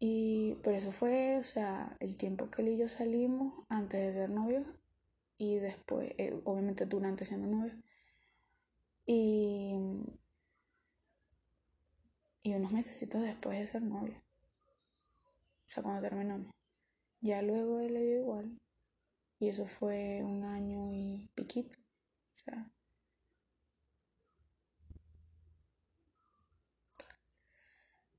Y 0.00 0.56
por 0.64 0.74
eso 0.74 0.90
fue, 0.90 1.38
o 1.38 1.44
sea, 1.44 1.96
el 2.00 2.16
tiempo 2.16 2.50
que 2.50 2.62
él 2.62 2.70
y 2.70 2.78
yo 2.78 2.88
salimos 2.88 3.54
antes 3.68 4.00
de 4.00 4.12
ser 4.12 4.30
novios 4.30 4.66
y 5.38 5.60
después, 5.60 6.12
eh, 6.18 6.40
obviamente 6.42 6.86
durante 6.86 7.24
siendo 7.24 7.46
novios. 7.46 7.76
Y, 9.06 9.74
y 12.42 12.54
unos 12.54 12.72
meses 12.72 13.08
después 13.08 13.58
de 13.58 13.66
ser 13.66 13.82
novios. 13.82 14.16
O 14.18 15.68
sea, 15.68 15.82
cuando 15.82 16.02
terminamos. 16.02 16.50
Ya 17.20 17.40
luego 17.42 17.80
él 17.80 17.94
le 17.94 18.02
dio 18.02 18.18
igual. 18.18 18.60
Y 19.38 19.48
eso 19.48 19.64
fue 19.64 20.22
un 20.22 20.44
año 20.44 20.92
y 20.92 21.28
piquito. 21.34 21.78
O 22.34 22.38
sea. 22.38 22.70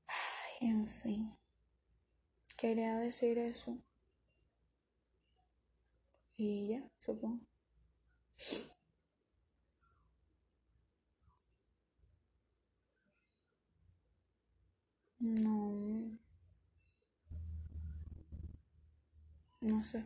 Ay, 0.08 0.68
en 0.68 0.86
fin. 0.86 1.32
Quería 2.56 2.96
decir 2.96 3.38
eso. 3.38 3.78
Y 6.36 6.68
ya, 6.68 6.82
supongo. 6.98 7.40
No. 15.24 16.18
No 19.60 19.82
sé. 19.82 20.04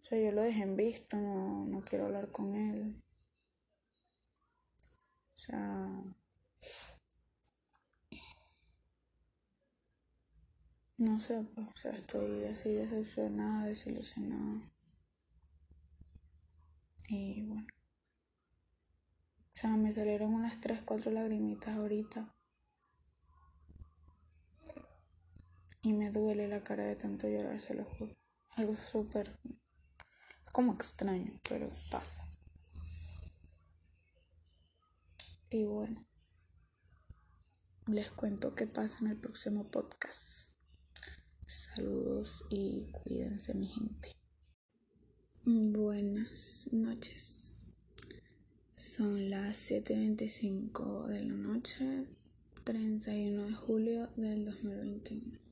O 0.00 0.04
sea, 0.04 0.18
yo 0.18 0.32
lo 0.32 0.42
dejé 0.42 0.62
en 0.62 0.76
visto, 0.76 1.16
no, 1.18 1.66
no 1.66 1.80
quiero 1.84 2.06
hablar 2.06 2.30
con 2.30 2.54
él. 2.54 3.02
O 5.34 5.38
sea... 5.38 5.88
No 10.98 11.20
sé, 11.20 11.40
pues, 11.54 11.66
o 11.68 11.76
sea, 11.76 11.92
estoy 11.92 12.44
así 12.44 12.70
decepcionada, 12.74 13.66
desilusionada. 13.66 14.60
Y 17.08 17.42
bueno. 17.42 17.66
O 19.52 19.58
sea, 19.58 19.70
me 19.76 19.90
salieron 19.90 20.34
unas 20.34 20.60
3, 20.60 20.82
4 20.84 21.10
lagrimitas 21.10 21.76
ahorita. 21.76 22.35
Y 25.86 25.92
me 25.92 26.10
duele 26.10 26.48
la 26.48 26.64
cara 26.64 26.84
de 26.84 26.96
tanto 26.96 27.28
llorar, 27.28 27.60
se 27.60 27.72
lo 27.72 27.84
juro 27.84 28.12
algo 28.56 28.76
súper... 28.76 29.38
Es 30.44 30.50
como 30.50 30.74
extraño, 30.74 31.32
pero 31.48 31.70
pasa. 31.92 32.28
Y 35.48 35.62
bueno, 35.62 36.04
les 37.86 38.10
cuento 38.10 38.56
qué 38.56 38.66
pasa 38.66 38.96
en 39.00 39.12
el 39.12 39.16
próximo 39.16 39.70
podcast. 39.70 40.50
Saludos 41.46 42.42
y 42.50 42.90
cuídense 42.90 43.54
mi 43.54 43.68
gente. 43.68 44.16
Buenas 45.44 46.68
noches. 46.72 47.52
Son 48.74 49.30
las 49.30 49.70
7.25 49.70 51.06
de 51.06 51.22
la 51.22 51.34
noche, 51.34 52.08
31 52.64 53.44
de 53.44 53.54
julio 53.54 54.08
del 54.16 54.46
2021. 54.46 55.45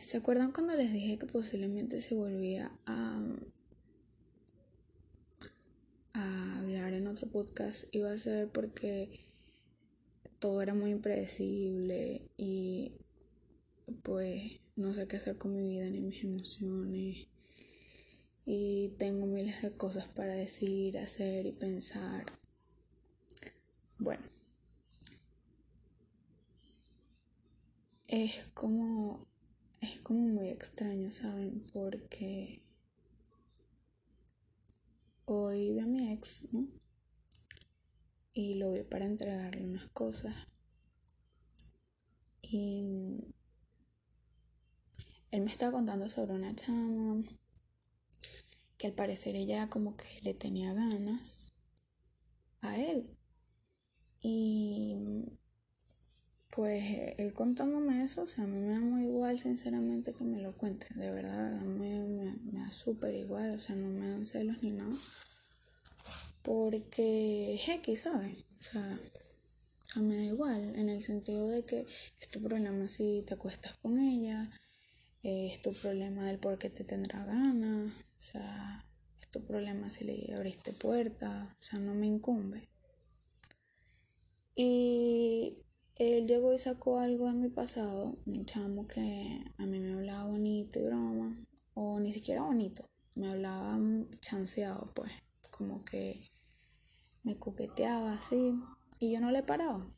¿Se 0.00 0.18
acuerdan 0.18 0.52
cuando 0.52 0.74
les 0.76 0.92
dije 0.92 1.18
que 1.18 1.26
posiblemente 1.26 2.00
se 2.00 2.14
volvía 2.14 2.70
a, 2.86 3.20
a 6.12 6.58
hablar 6.60 6.92
en 6.92 7.06
otro 7.06 7.28
podcast? 7.28 7.84
Iba 7.92 8.12
a 8.12 8.18
ser 8.18 8.48
porque 8.48 9.26
todo 10.38 10.62
era 10.62 10.74
muy 10.74 10.92
impredecible 10.92 12.22
y 12.36 12.92
pues 14.02 14.60
no 14.76 14.94
sé 14.94 15.06
qué 15.06 15.16
hacer 15.16 15.38
con 15.38 15.54
mi 15.54 15.62
vida 15.62 15.86
ni 15.90 16.00
mis 16.00 16.22
emociones. 16.22 17.26
Y 18.44 18.90
tengo 18.98 19.26
miles 19.26 19.60
de 19.62 19.72
cosas 19.72 20.06
para 20.06 20.34
decir, 20.34 20.98
hacer 20.98 21.46
y 21.46 21.52
pensar. 21.52 22.26
Bueno. 23.98 24.35
Es 28.08 28.48
como 28.54 29.26
es 29.80 30.00
como 30.00 30.20
muy 30.20 30.48
extraño, 30.48 31.12
¿saben? 31.12 31.64
Porque 31.72 32.62
hoy 35.24 35.72
vi 35.72 35.80
a 35.80 35.86
mi 35.86 36.12
ex, 36.12 36.44
¿no? 36.52 36.66
Y 38.32 38.54
lo 38.54 38.72
vi 38.72 38.82
para 38.82 39.06
entregarle 39.06 39.64
unas 39.64 39.88
cosas. 39.90 40.34
Y 42.42 42.84
él 45.30 45.40
me 45.42 45.50
estaba 45.50 45.72
contando 45.72 46.08
sobre 46.08 46.34
una 46.34 46.54
chama 46.54 47.24
que 48.78 48.86
al 48.86 48.92
parecer 48.92 49.36
ella 49.36 49.68
como 49.68 49.96
que 49.96 50.20
le 50.22 50.34
tenía 50.34 50.72
ganas 50.72 51.48
a 52.60 52.78
él. 52.78 53.16
Y 54.20 54.96
pues 56.56 56.82
él 57.18 57.34
contándome 57.34 58.02
eso, 58.02 58.22
o 58.22 58.26
sea, 58.26 58.44
a 58.44 58.46
mí 58.46 58.58
me 58.58 58.72
da 58.72 58.80
muy 58.80 59.04
igual, 59.04 59.38
sinceramente, 59.38 60.14
que 60.14 60.24
me 60.24 60.40
lo 60.40 60.52
cuenten. 60.52 60.98
De 60.98 61.10
verdad, 61.10 61.54
a 61.54 61.60
mí 61.60 61.78
me, 61.78 62.34
da 62.58 62.72
súper 62.72 63.14
igual, 63.14 63.56
o 63.56 63.60
sea, 63.60 63.76
no 63.76 63.88
me 63.90 64.08
dan 64.08 64.24
celos 64.24 64.62
ni 64.62 64.70
nada. 64.70 64.96
Porque 66.40 67.56
es 67.56 67.68
X, 67.68 68.00
¿sabes? 68.00 68.38
O 68.58 68.62
sea, 68.62 68.98
a 69.96 70.00
mí 70.00 70.06
me 70.06 70.16
da 70.16 70.24
igual, 70.24 70.76
en 70.76 70.88
el 70.88 71.02
sentido 71.02 71.46
de 71.50 71.62
que 71.62 71.84
es 72.22 72.28
tu 72.30 72.40
problema 72.40 72.88
si 72.88 73.22
te 73.26 73.34
acuestas 73.34 73.74
con 73.74 73.98
ella, 73.98 74.50
eh, 75.24 75.50
es 75.52 75.60
tu 75.60 75.74
problema 75.74 76.24
del 76.24 76.38
por 76.38 76.56
qué 76.56 76.70
te 76.70 76.84
tendrá 76.84 77.22
ganas, 77.26 77.92
o 78.18 78.22
sea, 78.32 78.82
es 79.20 79.28
tu 79.28 79.44
problema 79.44 79.90
si 79.90 80.04
le 80.04 80.34
abriste 80.34 80.72
puerta, 80.72 81.54
o 81.60 81.62
sea, 81.62 81.78
no 81.80 81.92
me 81.94 82.06
incumbe. 82.06 82.66
Y 84.54 85.65
él 85.98 86.26
llegó 86.26 86.52
y 86.52 86.58
sacó 86.58 86.98
algo 86.98 87.26
de 87.26 87.32
mi 87.32 87.48
pasado, 87.48 88.18
un 88.26 88.44
chamo 88.44 88.86
que 88.86 89.42
a 89.56 89.64
mí 89.64 89.80
me 89.80 89.94
hablaba 89.94 90.24
bonito 90.24 90.78
y 90.78 90.84
broma, 90.84 91.36
o 91.72 91.98
ni 92.00 92.12
siquiera 92.12 92.42
bonito, 92.42 92.88
me 93.14 93.30
hablaba 93.30 93.78
chanceado, 94.20 94.92
pues, 94.94 95.10
como 95.50 95.84
que 95.86 96.28
me 97.22 97.38
coqueteaba 97.38 98.12
así, 98.12 98.60
y 98.98 99.12
yo 99.12 99.20
no 99.20 99.30
le 99.30 99.42
paraba. 99.42 99.88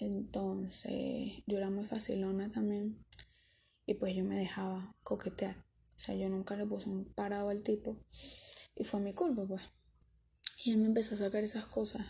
Entonces, 0.00 1.44
yo 1.46 1.58
era 1.58 1.70
muy 1.70 1.84
facilona 1.84 2.50
también, 2.50 3.04
y 3.86 3.94
pues 3.94 4.16
yo 4.16 4.24
me 4.24 4.36
dejaba 4.36 4.96
coquetear. 5.04 5.56
O 5.94 5.98
sea, 5.98 6.16
yo 6.16 6.28
nunca 6.28 6.56
le 6.56 6.66
puse 6.66 6.88
un 6.88 7.04
parado 7.04 7.50
al 7.50 7.62
tipo, 7.62 7.96
y 8.74 8.82
fue 8.82 8.98
mi 8.98 9.12
culpa, 9.12 9.46
pues. 9.46 9.62
Y 10.64 10.72
él 10.72 10.78
me 10.78 10.86
empezó 10.86 11.14
a 11.14 11.18
sacar 11.18 11.44
esas 11.44 11.66
cosas 11.66 12.04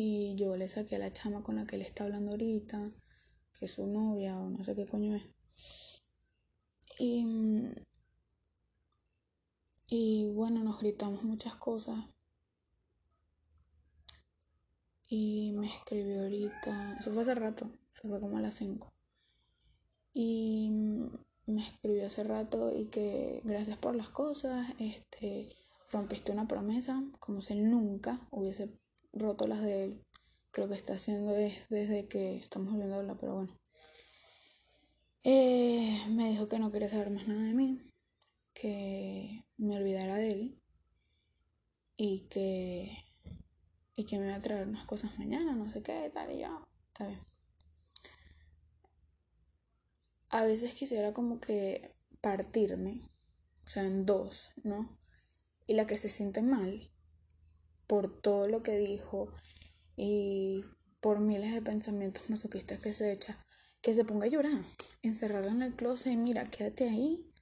y 0.00 0.36
yo 0.36 0.56
le 0.56 0.68
saqué 0.68 0.94
a 0.94 1.00
la 1.00 1.12
chama 1.12 1.42
con 1.42 1.56
la 1.56 1.66
que 1.66 1.74
él 1.74 1.82
está 1.82 2.04
hablando 2.04 2.30
ahorita, 2.30 2.92
que 3.58 3.64
es 3.64 3.72
su 3.72 3.84
novia 3.88 4.38
o 4.38 4.48
no 4.48 4.62
sé 4.62 4.76
qué 4.76 4.86
coño 4.86 5.16
es. 5.16 5.24
Y, 7.00 7.26
y 9.88 10.26
bueno, 10.26 10.62
nos 10.62 10.78
gritamos 10.78 11.24
muchas 11.24 11.56
cosas. 11.56 12.04
Y 15.08 15.50
me 15.56 15.74
escribió 15.74 16.22
ahorita, 16.22 16.98
eso 17.00 17.10
fue 17.10 17.22
hace 17.22 17.34
rato, 17.34 17.68
eso 17.92 18.08
fue 18.08 18.20
como 18.20 18.38
a 18.38 18.40
las 18.40 18.54
5. 18.54 18.94
Y 20.14 20.70
me 21.46 21.66
escribió 21.66 22.06
hace 22.06 22.22
rato 22.22 22.72
y 22.72 22.84
que 22.86 23.40
gracias 23.42 23.78
por 23.78 23.96
las 23.96 24.10
cosas, 24.10 24.68
este, 24.78 25.56
rompiste 25.90 26.30
una 26.30 26.46
promesa, 26.46 27.02
como 27.18 27.40
si 27.40 27.54
él 27.54 27.68
nunca 27.68 28.28
hubiese 28.30 28.78
roto 29.18 29.46
las 29.46 29.62
de 29.62 29.84
él. 29.84 30.00
Creo 30.50 30.68
que 30.68 30.74
está 30.74 30.94
haciendo 30.94 31.32
desde 31.32 32.08
que 32.08 32.36
estamos 32.36 32.70
volviendo 32.70 32.96
a 32.96 32.98
hablar, 32.98 33.16
pero 33.20 33.34
bueno. 33.34 33.58
Eh, 35.24 36.06
me 36.08 36.30
dijo 36.30 36.48
que 36.48 36.58
no 36.58 36.72
quería 36.72 36.88
saber 36.88 37.10
más 37.10 37.28
nada 37.28 37.42
de 37.42 37.52
mí, 37.52 37.80
que 38.54 39.44
me 39.56 39.76
olvidara 39.76 40.16
de 40.16 40.30
él 40.30 40.62
y 41.96 42.28
que, 42.28 43.04
y 43.96 44.04
que 44.04 44.18
me 44.18 44.26
iba 44.26 44.36
a 44.36 44.40
traer 44.40 44.68
unas 44.68 44.86
cosas 44.86 45.18
mañana, 45.18 45.54
no 45.54 45.70
sé 45.70 45.82
qué, 45.82 46.10
tal, 46.14 46.32
y 46.32 46.38
ya, 46.38 46.64
está 46.88 47.08
bien. 47.08 47.20
A 50.30 50.44
veces 50.44 50.74
quisiera 50.74 51.12
como 51.12 51.40
que 51.40 51.90
partirme, 52.20 53.10
o 53.64 53.68
sea, 53.68 53.84
en 53.84 54.06
dos, 54.06 54.50
¿no? 54.62 54.88
Y 55.66 55.74
la 55.74 55.86
que 55.86 55.96
se 55.96 56.08
siente 56.08 56.40
mal 56.40 56.90
por 57.88 58.20
todo 58.20 58.46
lo 58.46 58.62
que 58.62 58.78
dijo 58.78 59.32
y 59.96 60.64
por 61.00 61.18
miles 61.18 61.52
de 61.52 61.62
pensamientos 61.62 62.30
masoquistas 62.30 62.78
que 62.78 62.94
se 62.94 63.10
echa, 63.10 63.36
que 63.80 63.94
se 63.94 64.04
ponga 64.04 64.26
a 64.26 64.28
llorar, 64.28 64.62
encerrarla 65.02 65.50
en 65.50 65.62
el 65.62 65.74
closet 65.74 66.12
y 66.12 66.16
mira, 66.16 66.44
quédate 66.44 66.88
ahí, 66.88 67.32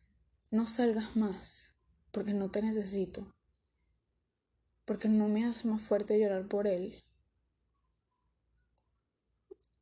no 0.51 0.67
salgas 0.67 1.17
más, 1.17 1.75
porque 2.13 2.33
no 2.33 2.51
te 2.51 2.63
necesito, 2.63 3.35
porque 4.87 5.09
no 5.09 5.29
me 5.29 5.45
hace 5.45 5.69
más 5.69 5.83
fuerte 5.83 6.19
llorar 6.19 6.47
por 6.47 6.67
él. 6.67 7.03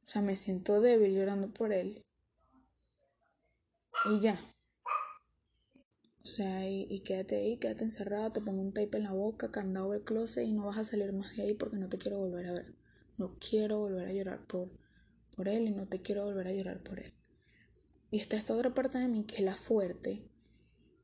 O 0.06 0.08
sea, 0.08 0.22
me 0.22 0.36
siento 0.36 0.80
débil 0.80 1.14
llorando 1.14 1.48
por 1.48 1.72
él. 1.72 2.04
Y 4.06 4.20
ya. 4.20 4.38
O 6.24 6.26
sea, 6.26 6.66
y, 6.66 7.00
quédate 7.00 7.36
ahí, 7.36 7.58
quédate 7.58 7.84
encerrado, 7.84 8.32
te 8.32 8.40
pongo 8.40 8.62
un 8.62 8.72
tape 8.72 8.96
en 8.96 9.04
la 9.04 9.12
boca, 9.12 9.50
candado 9.50 9.92
el 9.92 10.04
closet 10.04 10.46
y 10.46 10.52
no 10.52 10.66
vas 10.66 10.78
a 10.78 10.84
salir 10.84 11.12
más 11.12 11.36
de 11.36 11.42
ahí 11.42 11.54
porque 11.54 11.76
no 11.76 11.90
te 11.90 11.98
quiero 11.98 12.18
volver 12.18 12.46
a 12.46 12.52
ver. 12.52 12.74
No 13.18 13.36
quiero 13.38 13.78
volver 13.78 14.08
a 14.08 14.12
llorar 14.12 14.46
por, 14.46 14.70
por 15.36 15.48
él 15.48 15.68
y 15.68 15.70
no 15.70 15.86
te 15.86 16.00
quiero 16.00 16.24
volver 16.24 16.48
a 16.48 16.52
llorar 16.52 16.82
por 16.82 16.98
él. 16.98 17.12
Y 18.10 18.20
está 18.20 18.38
esta 18.38 18.54
otra 18.54 18.72
parte 18.72 18.98
de 18.98 19.06
mí 19.06 19.24
que 19.24 19.36
es 19.36 19.40
la 19.42 19.54
fuerte, 19.54 20.26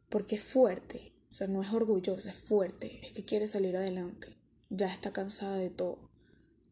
porque 0.09 0.37
es 0.37 0.43
fuerte, 0.43 1.13
o 1.31 1.35
sea, 1.35 1.47
no 1.49 1.61
es 1.61 1.71
orgullosa, 1.71 2.31
es 2.31 2.37
fuerte, 2.37 3.01
es 3.05 3.13
que 3.13 3.25
quiere 3.25 3.47
salir 3.47 3.77
adelante. 3.77 4.39
Ya 4.71 4.93
está 4.93 5.13
cansada 5.13 5.57
de 5.57 5.69
todo. 5.69 6.11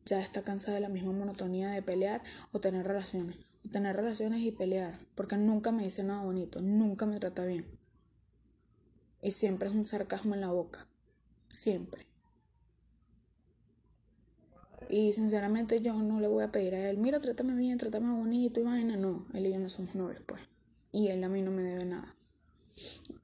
Ya 0.06 0.20
está 0.20 0.42
cansada 0.42 0.74
de 0.74 0.80
la 0.80 0.88
misma 0.88 1.12
monotonía 1.12 1.68
de 1.68 1.82
pelear 1.82 2.22
o 2.52 2.60
tener 2.60 2.86
relaciones. 2.86 3.36
O 3.66 3.68
tener 3.68 3.94
relaciones 3.94 4.40
y 4.40 4.52
pelear, 4.52 4.98
porque 5.14 5.36
nunca 5.36 5.70
me 5.70 5.84
dice 5.84 6.02
nada 6.02 6.24
bonito, 6.24 6.62
nunca 6.62 7.04
me 7.04 7.20
trata 7.20 7.44
bien. 7.44 7.77
Y 9.22 9.32
siempre 9.32 9.68
es 9.68 9.74
un 9.74 9.84
sarcasmo 9.84 10.34
en 10.34 10.40
la 10.40 10.50
boca. 10.50 10.86
Siempre. 11.48 12.06
Y 14.90 15.12
sinceramente 15.12 15.80
yo 15.80 15.92
no 15.94 16.20
le 16.20 16.28
voy 16.28 16.44
a 16.44 16.52
pedir 16.52 16.74
a 16.74 16.88
él, 16.88 16.96
mira, 16.96 17.20
trátame 17.20 17.54
bien, 17.54 17.76
trátame 17.76 18.16
bonito 18.16 18.60
y 18.60 18.62
vaina. 18.62 18.96
No, 18.96 19.26
él 19.34 19.46
y 19.46 19.52
yo 19.52 19.58
no 19.58 19.68
somos 19.68 19.94
novios, 19.94 20.22
pues. 20.26 20.40
Y 20.92 21.08
él 21.08 21.22
a 21.24 21.28
mí 21.28 21.42
no 21.42 21.50
me 21.50 21.62
debe 21.62 21.84
nada. 21.84 22.14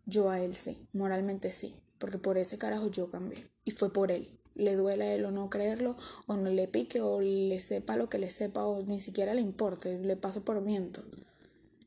Yo 0.04 0.28
a 0.28 0.40
él 0.40 0.54
sí, 0.56 0.86
moralmente 0.92 1.50
sí, 1.52 1.74
porque 1.98 2.18
por 2.18 2.36
ese 2.36 2.58
carajo 2.58 2.90
yo 2.90 3.10
cambié. 3.10 3.46
Y 3.64 3.70
fue 3.70 3.92
por 3.92 4.10
él. 4.10 4.28
Le 4.54 4.76
duele 4.76 5.04
a 5.04 5.14
él 5.14 5.24
o 5.24 5.30
no 5.30 5.48
creerlo, 5.48 5.96
o 6.26 6.36
no 6.36 6.50
le 6.50 6.68
pique, 6.68 7.00
o 7.00 7.20
le 7.20 7.58
sepa 7.60 7.96
lo 7.96 8.08
que 8.08 8.18
le 8.18 8.30
sepa, 8.30 8.64
o 8.66 8.82
ni 8.82 9.00
siquiera 9.00 9.34
le 9.34 9.40
importe, 9.40 9.98
le 9.98 10.16
paso 10.16 10.44
por 10.44 10.62
viento. 10.62 11.02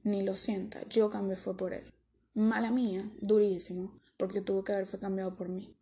Ni 0.03 0.23
lo 0.23 0.35
sienta. 0.35 0.81
Yo 0.89 1.09
cambié 1.09 1.35
fue 1.35 1.55
por 1.55 1.73
él. 1.73 1.83
Mala 2.37 2.69
mía, 2.69 3.09
durísimo, 3.19 3.99
porque 4.15 4.41
tuvo 4.41 4.63
que 4.63 4.71
haber 4.71 4.85
fue 4.85 4.99
cambiado 4.99 5.35
por 5.35 5.49
mí. 5.49 5.75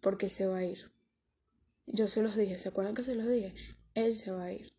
Porque 0.00 0.28
se 0.28 0.44
va 0.44 0.56
a 0.56 0.64
ir. 0.64 0.90
Yo 1.86 2.08
se 2.08 2.20
los 2.20 2.34
dije, 2.34 2.58
¿se 2.58 2.68
acuerdan 2.68 2.96
que 2.96 3.04
se 3.04 3.14
los 3.14 3.28
dije? 3.28 3.54
Él 3.94 4.12
se 4.12 4.32
va 4.32 4.42
a 4.42 4.52
ir. 4.52 4.72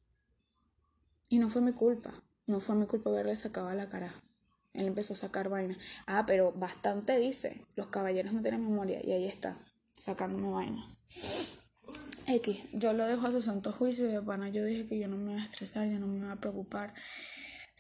Y 1.30 1.40
no 1.40 1.50
fue 1.50 1.62
mi 1.62 1.72
culpa, 1.72 2.22
no 2.48 2.60
fue 2.60 2.76
mi 2.76 2.86
culpa 2.86 3.12
haberle 3.12 3.34
sacado 3.38 3.74
la 3.74 3.88
cara. 3.88 4.14
Él 4.74 4.88
empezó 4.88 5.14
a 5.14 5.16
sacar 5.16 5.48
vaina. 5.48 5.78
Ah, 6.06 6.26
pero 6.28 6.52
bastante 6.52 7.18
dice, 7.18 7.62
los 7.78 7.88
caballeros 7.88 8.34
no 8.34 8.42
tienen 8.42 8.66
memoria 8.66 9.00
y 9.02 9.14
ahí 9.14 9.26
está, 9.26 9.58
sacándome 9.94 10.50
vaina. 10.50 10.86
X, 12.28 12.60
yo 12.74 12.92
lo 12.92 13.06
dejo 13.06 13.26
a 13.26 13.32
su 13.32 13.42
santo 13.42 13.72
juicio 13.72 14.10
y 14.10 14.12
de 14.12 14.22
pana 14.22 14.50
yo 14.50 14.66
dije 14.66 14.86
que 14.86 15.00
yo 15.00 15.08
no 15.08 15.16
me 15.16 15.32
iba 15.32 15.42
a 15.42 15.46
estresar, 15.46 15.88
yo 15.88 15.98
no 15.98 16.08
me 16.08 16.18
iba 16.18 16.34
a 16.34 16.42
preocupar. 16.42 16.94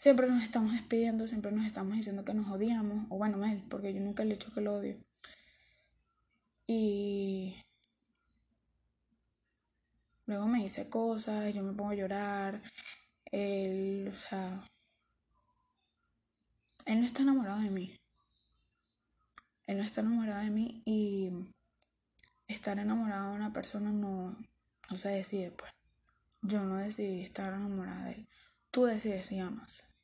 Siempre 0.06 0.28
nos 0.28 0.44
estamos 0.44 0.72
despidiendo, 0.72 1.28
siempre 1.28 1.52
nos 1.52 1.66
estamos 1.66 1.96
diciendo 1.96 2.24
que 2.24 2.36
nos 2.36 2.48
odiamos, 2.48 3.08
o 3.10 3.18
bueno, 3.18 3.44
él, 3.44 3.64
porque 3.68 3.92
yo 3.92 4.02
nunca 4.02 4.24
le 4.24 4.34
he 4.34 4.38
dicho 4.38 4.54
que 4.54 4.62
lo 4.62 4.76
odio. 4.76 4.98
Y 6.68 7.56
Luego 10.28 10.46
me 10.46 10.62
dice 10.62 10.90
cosas, 10.90 11.52
yo 11.56 11.64
me 11.64 11.74
pongo 11.74 11.90
a 11.90 11.96
llorar. 11.96 12.62
Él, 13.32 14.12
o 14.14 14.16
sea, 14.16 14.64
él 16.86 17.00
no 17.00 17.08
está 17.08 17.24
enamorado 17.24 17.62
de 17.62 17.72
mí. 17.72 18.00
Él 19.66 19.78
no 19.78 19.84
está 19.84 20.02
enamorado 20.02 20.44
de 20.44 20.52
mí 20.52 20.84
y 20.86 21.32
estar 22.48 22.78
enamorado 22.78 23.32
de 23.32 23.38
una 23.38 23.52
persona 23.52 23.90
no, 23.90 24.38
no 24.88 24.96
se 24.96 25.10
decide, 25.10 25.50
pues. 25.50 25.72
Yo 26.44 26.64
no 26.64 26.76
decidí 26.76 27.22
estar 27.22 27.52
enamorada 27.52 28.06
de 28.06 28.12
él. 28.12 28.28
Tú 28.70 28.86
decides 28.86 29.26
si 29.26 29.40
amas. 29.40 29.95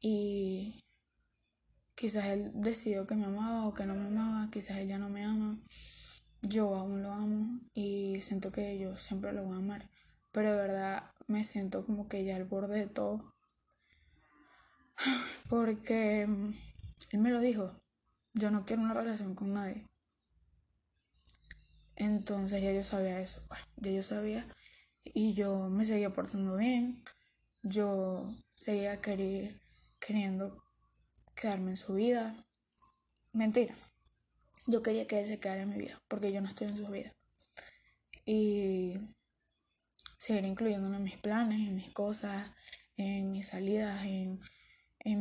Y 0.00 0.84
quizás 1.94 2.26
él 2.26 2.52
decidió 2.54 3.06
que 3.06 3.14
me 3.14 3.26
amaba 3.26 3.66
o 3.66 3.74
que 3.74 3.84
no 3.84 3.94
me 3.94 4.06
amaba, 4.06 4.50
quizás 4.50 4.78
él 4.78 4.88
ya 4.88 4.98
no 4.98 5.08
me 5.08 5.24
ama 5.24 5.58
yo 6.42 6.74
aún 6.74 7.02
lo 7.02 7.12
amo 7.12 7.60
y 7.74 8.20
siento 8.22 8.52
que 8.52 8.78
yo 8.78 8.96
siempre 8.96 9.32
lo 9.32 9.44
voy 9.44 9.54
a 9.54 9.58
amar. 9.58 9.90
Pero 10.32 10.52
de 10.52 10.56
verdad 10.56 11.10
me 11.26 11.44
siento 11.44 11.84
como 11.84 12.08
que 12.08 12.24
ya 12.24 12.36
al 12.36 12.44
borde 12.44 12.78
de 12.78 12.86
todo. 12.86 13.34
Porque 15.48 16.22
él 16.22 17.18
me 17.18 17.30
lo 17.30 17.40
dijo. 17.40 17.80
Yo 18.34 18.50
no 18.50 18.64
quiero 18.64 18.82
una 18.82 18.94
relación 18.94 19.34
con 19.34 19.54
nadie. 19.54 19.84
Entonces 21.96 22.62
ya 22.62 22.72
yo 22.72 22.84
sabía 22.84 23.20
eso. 23.20 23.42
Pues, 23.48 23.60
ya 23.76 23.90
yo 23.90 24.02
sabía. 24.02 24.46
Y 25.02 25.34
yo 25.34 25.68
me 25.68 25.84
seguía 25.84 26.12
portando 26.12 26.56
bien. 26.56 27.02
Yo 27.62 28.34
seguía 28.54 29.00
queriendo 29.00 30.62
quedarme 31.34 31.70
en 31.70 31.76
su 31.76 31.94
vida. 31.94 32.34
Mentira 33.32 33.74
yo 34.68 34.82
quería 34.82 35.06
que 35.06 35.18
él 35.18 35.26
se 35.26 35.40
quedara 35.40 35.62
en 35.62 35.70
mi 35.70 35.78
vida, 35.78 36.00
porque 36.08 36.30
yo 36.30 36.42
no 36.42 36.48
estoy 36.48 36.68
en 36.68 36.76
su 36.76 36.86
vida. 36.88 37.14
Y 38.26 39.00
seguir 40.18 40.44
incluyéndolo 40.44 40.96
en 40.96 41.02
mis 41.02 41.16
planes, 41.16 41.66
en 41.66 41.74
mis 41.74 41.90
cosas, 41.90 42.50
en 42.96 43.30
mis 43.30 43.48
salidas, 43.48 44.04
en, 44.04 44.38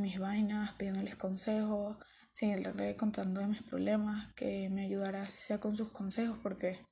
mis 0.02 0.20
vainas, 0.20 0.74
pidiéndoles 0.74 1.16
consejos, 1.16 1.98
seguir 2.34 2.74
contando 2.98 3.40
de 3.40 3.48
mis 3.48 3.64
problemas, 3.64 4.34
que 4.34 4.70
me 4.70 4.84
ayudara 4.84 5.22
así 5.22 5.40
sea 5.40 5.60
con 5.60 5.76
sus 5.76 5.92
consejos, 5.92 6.38
porque... 6.44 6.86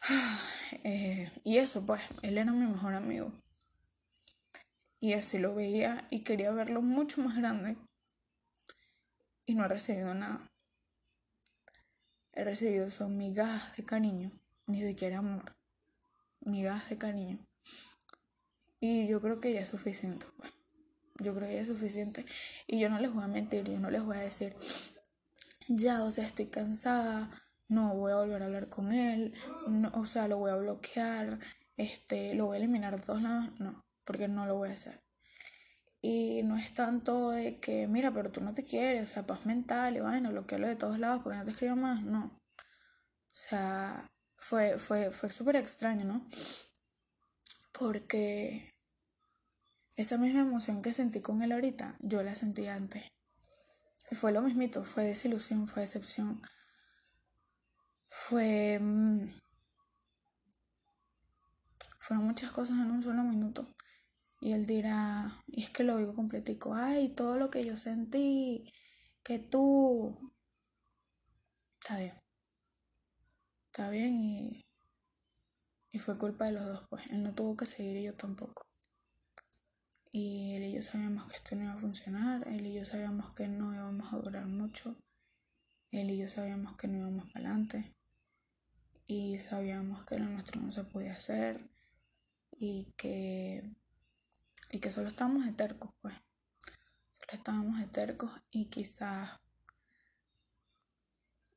Eh, 0.82 1.30
y 1.44 1.58
eso, 1.58 1.86
pues, 1.86 2.02
él 2.22 2.36
era 2.36 2.50
mi 2.50 2.66
mejor 2.66 2.94
amigo. 2.94 3.32
Y 5.04 5.12
así 5.12 5.38
lo 5.38 5.54
veía 5.54 6.06
y 6.10 6.20
quería 6.20 6.50
verlo 6.50 6.80
mucho 6.80 7.20
más 7.20 7.36
grande. 7.36 7.76
Y 9.44 9.54
no 9.54 9.64
he 9.66 9.68
recibido 9.68 10.14
nada 10.14 10.50
he 12.36 12.44
recibido 12.44 12.90
son 12.90 13.16
migajas 13.16 13.76
de 13.76 13.84
cariño, 13.84 14.32
ni 14.66 14.82
siquiera 14.82 15.18
amor, 15.18 15.56
migajas 16.40 16.90
de 16.90 16.98
cariño. 16.98 17.38
Y 18.80 19.06
yo 19.06 19.20
creo 19.20 19.40
que 19.40 19.52
ya 19.52 19.60
es 19.60 19.68
suficiente. 19.68 20.26
Pues. 20.36 20.52
Yo 21.20 21.34
creo 21.34 21.48
que 21.48 21.54
ya 21.54 21.60
es 21.60 21.68
suficiente. 21.68 22.24
Y 22.66 22.80
yo 22.80 22.88
no 22.90 22.98
les 22.98 23.12
voy 23.12 23.24
a 23.24 23.28
mentir, 23.28 23.64
yo 23.64 23.78
no 23.78 23.90
les 23.90 24.04
voy 24.04 24.16
a 24.16 24.20
decir, 24.20 24.56
ya, 25.68 26.02
o 26.02 26.10
sea, 26.10 26.26
estoy 26.26 26.46
cansada, 26.46 27.30
no 27.68 27.94
voy 27.94 28.12
a 28.12 28.16
volver 28.16 28.42
a 28.42 28.46
hablar 28.46 28.68
con 28.68 28.92
él, 28.92 29.32
o 29.92 30.06
sea, 30.06 30.28
lo 30.28 30.38
voy 30.38 30.50
a 30.50 30.56
bloquear, 30.56 31.38
este, 31.76 32.34
lo 32.34 32.46
voy 32.46 32.56
a 32.56 32.58
eliminar 32.58 32.98
de 32.98 33.06
todos 33.06 33.22
lados. 33.22 33.48
No, 33.60 33.83
porque 34.04 34.28
no 34.28 34.46
lo 34.46 34.56
voy 34.56 34.70
a 34.70 34.74
hacer. 34.74 35.02
Y 36.00 36.42
no 36.42 36.58
es 36.58 36.74
tanto 36.74 37.30
de 37.30 37.58
que, 37.60 37.86
mira, 37.88 38.12
pero 38.12 38.30
tú 38.30 38.40
no 38.42 38.52
te 38.52 38.64
quieres, 38.64 39.10
o 39.10 39.12
sea, 39.14 39.26
paz 39.26 39.46
mental 39.46 39.96
y 39.96 40.00
bueno, 40.00 40.32
lo 40.32 40.46
que 40.46 40.56
hablo 40.56 40.68
de 40.68 40.76
todos 40.76 40.98
lados 40.98 41.22
porque 41.22 41.38
no 41.38 41.44
te 41.44 41.52
escribo 41.52 41.76
más, 41.76 42.02
no. 42.02 42.26
O 42.26 43.36
sea, 43.36 44.10
fue, 44.36 44.78
fue, 44.78 45.10
fue 45.10 45.30
súper 45.30 45.56
extraño, 45.56 46.04
¿no? 46.04 46.26
Porque 47.72 48.74
esa 49.96 50.18
misma 50.18 50.42
emoción 50.42 50.82
que 50.82 50.92
sentí 50.92 51.20
con 51.20 51.42
él 51.42 51.52
ahorita, 51.52 51.96
yo 52.00 52.22
la 52.22 52.34
sentí 52.34 52.66
antes. 52.66 53.04
Y 54.10 54.14
fue 54.14 54.32
lo 54.32 54.42
mismito, 54.42 54.84
fue 54.84 55.04
desilusión, 55.04 55.66
fue 55.68 55.82
decepción. 55.82 56.42
Fue... 58.08 58.78
Mm, 58.80 59.28
fueron 61.98 62.26
muchas 62.26 62.50
cosas 62.50 62.76
en 62.78 62.90
un 62.90 63.02
solo 63.02 63.22
minuto. 63.22 63.74
Y 64.44 64.52
él 64.52 64.66
dirá, 64.66 65.32
y 65.46 65.62
es 65.62 65.70
que 65.70 65.84
lo 65.84 65.96
vivo 65.96 66.12
completico, 66.12 66.74
ay, 66.74 67.08
todo 67.08 67.36
lo 67.38 67.48
que 67.48 67.64
yo 67.64 67.78
sentí, 67.78 68.70
que 69.22 69.38
tú... 69.38 70.32
Está 71.80 71.98
bien. 71.98 72.12
Está 73.68 73.88
bien 73.88 74.14
y, 74.14 74.66
y 75.92 75.98
fue 75.98 76.18
culpa 76.18 76.44
de 76.44 76.52
los 76.52 76.66
dos, 76.66 76.86
pues. 76.90 77.10
Él 77.10 77.22
no 77.22 77.34
tuvo 77.34 77.56
que 77.56 77.64
seguir 77.64 77.96
y 77.96 78.02
yo 78.02 78.14
tampoco. 78.16 78.66
Y 80.12 80.56
él 80.56 80.64
y 80.64 80.74
yo 80.74 80.82
sabíamos 80.82 81.26
que 81.30 81.36
esto 81.36 81.56
no 81.56 81.62
iba 81.64 81.72
a 81.72 81.78
funcionar, 81.78 82.46
él 82.46 82.66
y 82.66 82.74
yo 82.74 82.84
sabíamos 82.84 83.32
que 83.32 83.48
no 83.48 83.74
íbamos 83.74 84.12
a 84.12 84.18
durar 84.18 84.46
mucho, 84.46 84.94
él 85.90 86.10
y 86.10 86.18
yo 86.18 86.28
sabíamos 86.28 86.76
que 86.76 86.86
no 86.86 86.98
íbamos 86.98 87.30
para 87.30 87.48
adelante. 87.48 87.94
Y 89.06 89.38
sabíamos 89.38 90.04
que 90.04 90.18
lo 90.18 90.26
nuestro 90.26 90.60
no 90.60 90.70
se 90.70 90.84
podía 90.84 91.14
hacer 91.14 91.66
y 92.52 92.92
que 92.98 93.74
y 94.74 94.80
que 94.80 94.90
solo 94.90 95.06
estábamos 95.06 95.44
de 95.46 95.52
pues. 96.00 96.14
Solo 97.12 97.32
estábamos 97.32 97.78
de 97.78 98.16
y 98.50 98.64
quizás 98.64 99.38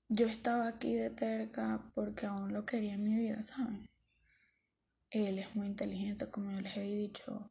yo 0.08 0.28
estaba 0.28 0.68
aquí 0.68 0.94
de 0.94 1.10
terca 1.10 1.82
porque 1.96 2.28
aún 2.28 2.54
lo 2.54 2.64
quería 2.64 2.94
en 2.94 3.04
mi 3.04 3.16
vida, 3.16 3.42
¿saben? 3.42 3.90
Él 5.10 5.40
es 5.40 5.56
muy 5.56 5.66
inteligente, 5.66 6.30
como 6.30 6.52
yo 6.52 6.62
les 6.62 6.78
he 6.78 6.84
dicho. 6.84 7.50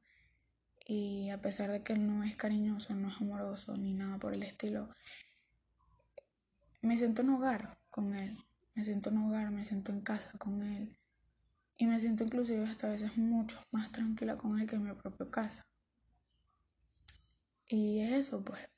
Y 0.87 1.31
a 1.31 1.41
pesar 1.43 1.73
de 1.73 1.83
que 1.83 1.95
él 1.95 2.07
no 2.07 2.23
es 2.23 2.37
cariñoso, 2.37 2.95
no 2.95 3.09
es 3.09 3.21
amoroso, 3.21 3.77
ni 3.77 3.93
nada 3.93 4.19
por 4.19 4.35
el 4.35 4.45
estilo, 4.45 4.89
me 6.81 6.97
siento 6.97 7.23
en 7.23 7.31
hogar 7.31 7.77
con 7.91 8.15
él. 8.15 8.39
Me 8.75 8.85
siento 8.85 9.11
en 9.11 9.19
hogar, 9.19 9.51
me 9.51 9.65
siento 9.65 9.91
en 9.91 10.01
casa 10.01 10.31
con 10.39 10.63
él. 10.63 10.97
Y 11.79 11.87
me 11.87 12.01
siento 12.01 12.25
inclusive 12.25 12.65
hasta 12.65 12.87
a 12.87 12.91
veces 12.91 13.17
mucho 13.19 13.61
más 13.71 13.93
tranquila 13.93 14.37
con 14.37 14.59
él 14.59 14.67
que 14.69 14.77
en 14.77 14.85
mi 14.85 14.95
propia 14.95 15.31
casa. 15.31 15.67
Y 17.69 18.01
es 18.01 18.13
eso, 18.13 18.43
pues. 18.43 18.71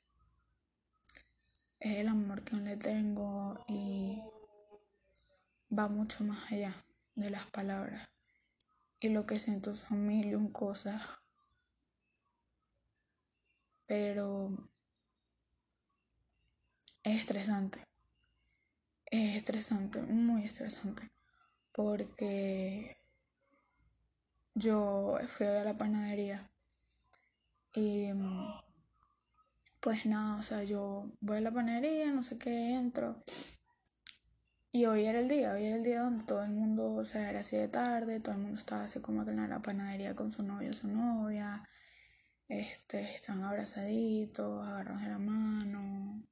Es 1.79 1.97
el 1.97 2.09
amor 2.09 2.43
que 2.43 2.57
le 2.57 2.75
tengo 2.75 3.63
y 3.67 4.21
va 5.71 5.87
mucho 5.87 6.23
más 6.23 6.51
allá 6.51 6.75
de 7.15 7.29
las 7.29 7.45
palabras. 7.47 8.09
Y 8.99 9.09
lo 9.09 9.25
que 9.25 9.39
siento 9.39 9.75
son 9.75 10.05
mil 10.05 10.27
y 10.27 10.35
un 10.35 10.51
cosas. 10.51 11.01
Pero 13.85 14.51
es 17.03 17.21
estresante. 17.21 17.81
Es 19.05 19.37
estresante, 19.37 20.01
muy 20.01 20.43
estresante. 20.43 21.09
Porque 21.79 22.97
yo 24.53 25.17
fui 25.27 25.47
a 25.47 25.63
la 25.63 25.73
panadería 25.73 26.51
y 27.73 28.09
pues 29.79 30.05
nada, 30.05 30.37
o 30.37 30.41
sea, 30.43 30.65
yo 30.65 31.05
voy 31.21 31.37
a 31.37 31.39
la 31.39 31.51
panadería, 31.51 32.11
no 32.11 32.21
sé 32.21 32.37
qué, 32.37 32.73
entro. 32.73 33.23
Y 34.73 34.87
hoy 34.87 35.05
era 35.05 35.21
el 35.21 35.29
día, 35.29 35.53
hoy 35.53 35.63
era 35.63 35.77
el 35.77 35.83
día 35.85 36.01
donde 36.01 36.25
todo 36.25 36.43
el 36.43 36.51
mundo, 36.51 36.95
o 36.95 37.05
sea, 37.05 37.29
era 37.29 37.39
así 37.39 37.55
de 37.55 37.69
tarde, 37.69 38.19
todo 38.19 38.33
el 38.33 38.41
mundo 38.41 38.59
estaba 38.59 38.83
así 38.83 38.99
como 38.99 39.23
que 39.23 39.31
en 39.31 39.49
la 39.49 39.61
panadería 39.61 40.13
con 40.17 40.33
su 40.33 40.43
novio 40.43 40.73
su 40.73 40.89
novia. 40.89 41.63
Este, 42.49 43.15
están 43.15 43.41
abrazaditos, 43.45 44.67
agarrados 44.67 45.01
de 45.01 45.07
la 45.07 45.19
mano. 45.19 46.23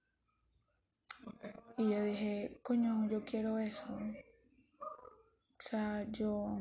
Y 1.78 1.90
yo 1.90 2.04
dije, 2.04 2.60
coño, 2.64 3.08
yo 3.08 3.24
quiero 3.24 3.60
eso. 3.60 3.86
O 5.68 5.70
sea, 5.70 6.04
yo, 6.12 6.58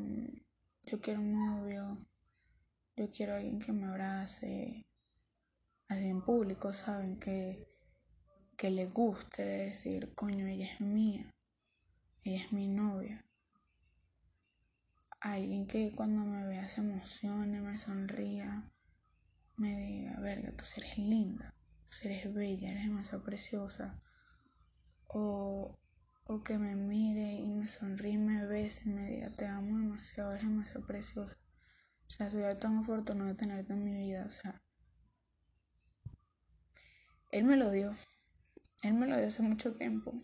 yo 0.85 1.01
quiero 1.01 1.21
un 1.21 1.33
novio. 1.33 1.97
Yo 2.97 3.09
quiero 3.09 3.37
alguien 3.37 3.61
que 3.61 3.73
me 3.73 3.87
abrace. 3.87 4.85
Así 5.87 6.09
en 6.09 6.23
público, 6.23 6.73
¿saben? 6.73 7.17
Que, 7.17 7.69
que 8.57 8.69
le 8.69 8.87
guste 8.87 9.45
decir, 9.45 10.13
coño, 10.17 10.49
ella 10.49 10.67
es 10.67 10.81
mía. 10.81 11.33
Ella 12.25 12.43
es 12.43 12.53
mi 12.53 12.67
novia. 12.67 13.25
Alguien 15.21 15.69
que 15.69 15.93
cuando 15.93 16.25
me 16.25 16.45
vea 16.45 16.69
se 16.69 16.81
emocione, 16.81 17.61
me 17.61 17.79
sonría, 17.79 18.73
me 19.55 19.87
diga, 19.87 20.19
verga, 20.19 20.51
tú 20.51 20.65
eres 20.79 20.99
linda, 20.99 21.55
tú 21.89 22.09
eres 22.09 22.35
bella, 22.35 22.73
eres 22.73 22.83
demasiado 22.83 23.23
preciosa. 23.23 24.03
O, 25.07 25.73
o 26.27 26.43
que 26.43 26.59
me 26.59 26.75
mire 26.75 27.35
y 27.35 27.49
me 27.49 27.69
sonríe, 27.69 28.19
me 28.19 28.45
bese 28.47 28.83
y 28.87 28.93
me 28.93 29.11
diga, 29.11 29.31
te 29.31 29.47
amo 29.47 29.79
demasiado, 29.79 30.33
eres 30.33 30.43
demasiado 30.43 30.85
preciosa. 30.85 31.37
O 32.07 32.11
sea, 32.11 32.31
soy 32.31 32.43
tan 32.59 32.79
afortunada 32.79 33.31
de 33.31 33.37
tenerte 33.37 33.73
en 33.73 33.85
mi 33.85 33.95
vida, 33.95 34.27
o 34.29 34.33
sea. 34.33 34.61
Él 37.31 37.45
me 37.45 37.57
lo 37.57 37.71
dio. 37.71 37.95
Él 38.83 38.95
me 38.95 39.07
lo 39.07 39.17
dio 39.17 39.29
hace 39.29 39.43
mucho 39.43 39.73
tiempo. 39.73 40.15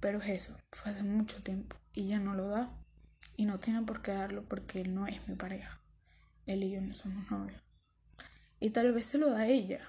Pero 0.00 0.18
es 0.18 0.28
eso, 0.28 0.56
fue 0.70 0.92
hace 0.92 1.02
mucho 1.02 1.42
tiempo 1.42 1.76
y 1.92 2.06
ya 2.06 2.20
no 2.20 2.34
lo 2.34 2.46
da 2.46 2.70
y 3.36 3.46
no 3.46 3.58
tiene 3.58 3.82
por 3.82 4.00
qué 4.00 4.12
darlo 4.12 4.44
porque 4.44 4.80
él 4.80 4.94
no 4.94 5.06
es 5.06 5.26
mi 5.28 5.34
pareja. 5.34 5.80
Él 6.46 6.62
y 6.62 6.70
yo 6.70 6.80
no 6.80 6.94
somos 6.94 7.30
novios. 7.30 7.60
Y 8.60 8.70
tal 8.70 8.92
vez 8.92 9.06
se 9.06 9.18
lo 9.18 9.30
da 9.30 9.40
a 9.40 9.46
ella. 9.48 9.80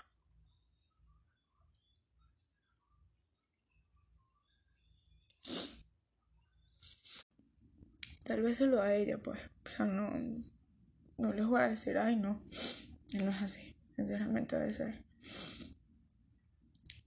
Tal 8.30 8.44
vez 8.44 8.60
se 8.60 8.68
lo 8.68 8.76
da 8.76 8.84
a 8.84 8.94
ella, 8.94 9.18
pues. 9.18 9.40
O 9.66 9.70
sea, 9.70 9.88
no, 9.88 10.08
no 11.18 11.34
les 11.34 11.48
voy 11.48 11.62
a 11.62 11.68
decir, 11.68 11.98
ay, 11.98 12.16
no. 12.16 12.40
Él 13.12 13.26
no 13.26 13.32
es 13.32 13.42
así. 13.42 13.76
Sinceramente, 13.96 14.56
a 14.56 14.60
veces. 14.60 14.94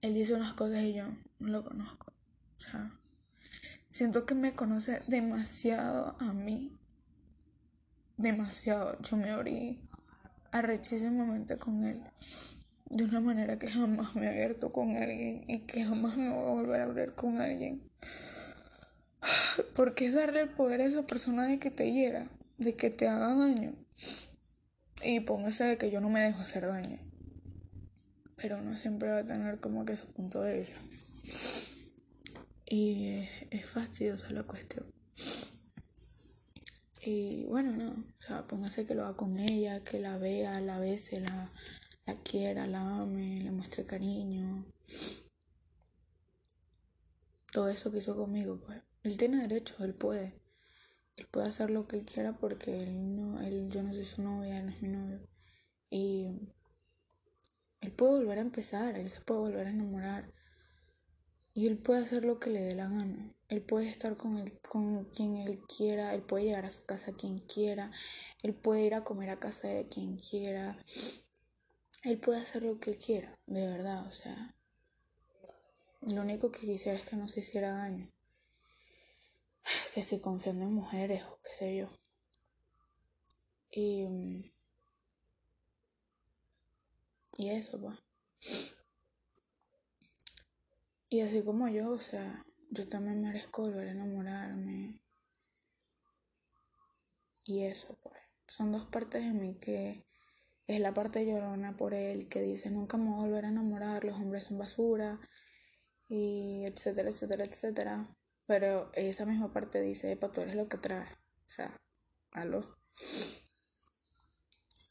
Él 0.01 0.15
dice 0.15 0.35
unas 0.35 0.55
cosas 0.55 0.83
y 0.83 0.95
yo 0.95 1.05
no 1.39 1.49
lo 1.49 1.63
conozco. 1.63 2.13
O 2.57 2.59
sea, 2.59 2.99
siento 3.87 4.27
que 4.27 4.35
me 4.35 4.55
conoce 4.55 5.01
demasiado 5.07 6.17
a 6.19 6.33
mí. 6.33 6.77
Demasiado. 8.17 9.01
Yo 9.03 9.17
me 9.17 9.31
abrí 9.31 9.81
arrechísimamente 10.51 11.57
con 11.57 11.85
él. 11.85 12.03
De 12.87 13.05
una 13.05 13.21
manera 13.21 13.61
que 13.61 13.69
jamás 13.69 14.17
me 14.17 14.27
he 14.27 14.29
abierto 14.29 14.73
con 14.73 14.97
alguien 14.97 15.45
y 15.49 15.61
que 15.61 15.85
jamás 15.85 16.17
me 16.17 16.31
voy 16.31 16.49
a 16.49 16.51
volver 16.51 16.81
a 16.81 16.85
abrir 16.85 17.15
con 17.15 17.41
alguien. 17.41 17.89
Porque 19.75 20.07
es 20.07 20.15
darle 20.15 20.43
el 20.43 20.49
poder 20.49 20.81
a 20.81 20.87
esa 20.87 21.03
persona 21.03 21.47
de 21.47 21.59
que 21.59 21.71
te 21.71 21.91
hiera, 21.91 22.29
de 22.59 22.75
que 22.75 22.91
te 22.91 23.09
haga 23.09 23.35
daño. 23.35 23.75
Y 25.03 25.21
póngase 25.21 25.65
de 25.65 25.79
que 25.79 25.91
yo 25.91 26.01
no 26.01 26.11
me 26.11 26.21
dejo 26.21 26.41
hacer 26.41 26.67
daño. 26.67 26.99
Pero 28.37 28.59
uno 28.59 28.77
siempre 28.77 29.11
va 29.11 29.19
a 29.19 29.27
tener 29.27 29.61
como 29.61 29.85
que 29.85 29.97
su 29.97 30.07
punto 30.07 30.43
de 30.43 30.59
vista. 30.59 30.81
Y 32.67 33.29
es 33.51 33.67
fastidiosa 33.67 34.31
la 34.31 34.45
cuestión. 34.45 34.85
Y 37.05 37.45
bueno, 37.47 37.73
no, 37.77 37.91
o 37.91 38.21
sea, 38.21 38.45
póngase 38.45 38.87
que 38.87 38.95
lo 38.95 39.05
haga 39.05 39.17
con 39.17 39.39
ella, 39.39 39.83
que 39.83 39.99
la 39.99 40.19
vea, 40.19 40.61
la 40.61 40.79
bese, 40.79 41.21
la, 41.21 41.51
la 42.07 42.15
quiera, 42.23 42.67
la 42.69 42.81
ame, 43.01 43.41
le 43.41 43.51
muestre 43.51 43.85
cariño. 43.85 44.65
Todo 47.51 47.69
eso 47.69 47.91
que 47.91 47.99
hizo 47.99 48.17
conmigo, 48.17 48.61
pues. 48.65 48.81
Él 49.03 49.17
tiene 49.17 49.47
derecho, 49.47 49.85
él 49.85 49.95
puede. 49.95 50.35
Él 51.17 51.27
puede 51.31 51.49
hacer 51.49 51.71
lo 51.71 51.87
que 51.87 51.97
él 51.97 52.05
quiera 52.05 52.33
porque 52.33 52.79
él 52.79 53.17
no, 53.17 53.41
él, 53.41 53.71
yo 53.71 53.83
no 53.83 53.93
soy 53.93 54.05
su 54.05 54.23
novia, 54.23 54.59
él 54.59 54.67
no 54.67 54.73
es 54.73 54.83
mi 54.83 54.89
novio. 54.89 55.21
Y 55.91 56.27
él 57.81 57.93
puede 57.93 58.13
volver 58.13 58.39
a 58.39 58.43
empezar, 58.43 58.97
él 58.97 59.11
se 59.11 59.21
puede 59.21 59.41
volver 59.41 59.67
a 59.67 59.71
enamorar. 59.71 60.33
Y 61.55 61.67
él 61.67 61.77
puede 61.77 62.03
hacer 62.03 62.25
lo 62.25 62.39
que 62.39 62.51
le 62.51 62.63
dé 62.63 62.75
la 62.75 62.89
gana. 62.89 63.35
Él 63.49 63.61
puede 63.61 63.89
estar 63.89 64.17
con, 64.17 64.43
con 64.67 65.05
quien 65.07 65.37
él 65.37 65.61
quiera, 65.67 66.15
él 66.15 66.23
puede 66.23 66.45
llegar 66.45 66.65
a 66.65 66.71
su 66.71 66.87
casa 66.87 67.13
quien 67.13 67.41
quiera, 67.41 67.91
él 68.43 68.55
puede 68.55 68.85
ir 68.85 68.95
a 68.95 69.05
comer 69.05 69.29
a 69.31 69.39
casa 69.39 69.69
de 69.69 69.87
quien 69.89 70.17
quiera. 70.17 70.79
Él 72.05 72.19
puede 72.19 72.41
hacer 72.41 72.63
lo 72.63 72.81
que 72.81 72.91
él 72.91 72.99
quiera, 72.99 73.39
de 73.47 73.67
verdad, 73.67 74.07
o 74.07 74.13
sea. 74.13 74.55
Lo 76.01 76.23
único 76.23 76.51
que 76.51 76.61
quisiera 76.61 76.99
es 76.99 77.09
que 77.09 77.17
no 77.17 77.29
se 77.29 77.41
hiciera 77.41 77.73
daño. 77.73 78.11
Que 79.95 80.03
se 80.03 80.21
confiando 80.21 80.65
en 80.65 80.73
mujeres 80.73 81.23
o 81.25 81.41
qué 81.43 81.51
sé 81.55 81.77
yo. 81.77 81.89
Y. 83.71 84.53
Y 87.37 87.51
eso, 87.51 87.81
pues. 87.81 87.99
Y 91.09 91.21
así 91.21 91.43
como 91.43 91.69
yo, 91.69 91.91
o 91.91 92.01
sea, 92.01 92.45
yo 92.71 92.89
también 92.89 93.21
merezco 93.23 93.63
volver 93.63 93.89
a 93.89 93.93
enamorarme. 93.93 95.01
Y 97.45 97.65
eso, 97.65 97.99
pues. 98.03 98.21
Son 98.47 98.73
dos 98.73 98.85
partes 98.87 99.23
de 99.23 99.33
mí 99.33 99.57
que 99.59 100.07
es 100.67 100.81
la 100.81 100.95
parte 100.95 101.27
llorona 101.27 101.77
por 101.77 101.95
él, 101.95 102.29
que 102.29 102.43
dice 102.43 102.71
nunca 102.71 102.97
me 102.97 103.11
voy 103.11 103.15
a 103.15 103.27
volver 103.27 103.45
a 103.47 103.49
enamorar, 103.49 104.05
los 104.05 104.17
hombres 104.17 104.45
son 104.45 104.59
basura, 104.59 105.21
y 106.09 106.65
etcétera, 106.67 107.11
etcétera, 107.11 107.45
etcétera. 107.45 108.09
Pero 108.53 108.91
esa 108.93 109.25
misma 109.25 109.51
parte 109.51 109.81
dice, 109.81 110.13
epa, 110.13 110.31
tú 110.31 110.43
eres 110.43 110.57
lo 110.57 110.69
que 110.69 110.77
trae. 110.77 111.07
O 111.47 111.49
sea, 111.49 111.75
aló. 112.33 112.77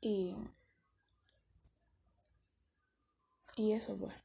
Y. 0.02 0.36
Y 3.56 3.74
eso, 3.74 3.96
pues. 4.00 4.16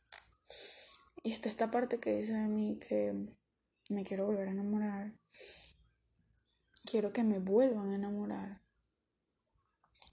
Y 1.22 1.32
está 1.32 1.50
esta 1.50 1.70
parte 1.70 2.00
que 2.00 2.16
dice 2.16 2.32
de 2.32 2.48
mí 2.48 2.78
que 2.78 3.12
me 3.90 4.04
quiero 4.04 4.24
volver 4.24 4.48
a 4.48 4.52
enamorar. 4.52 5.12
Quiero 6.90 7.12
que 7.12 7.22
me 7.22 7.38
vuelvan 7.38 7.90
a 7.90 7.96
enamorar. 7.96 8.62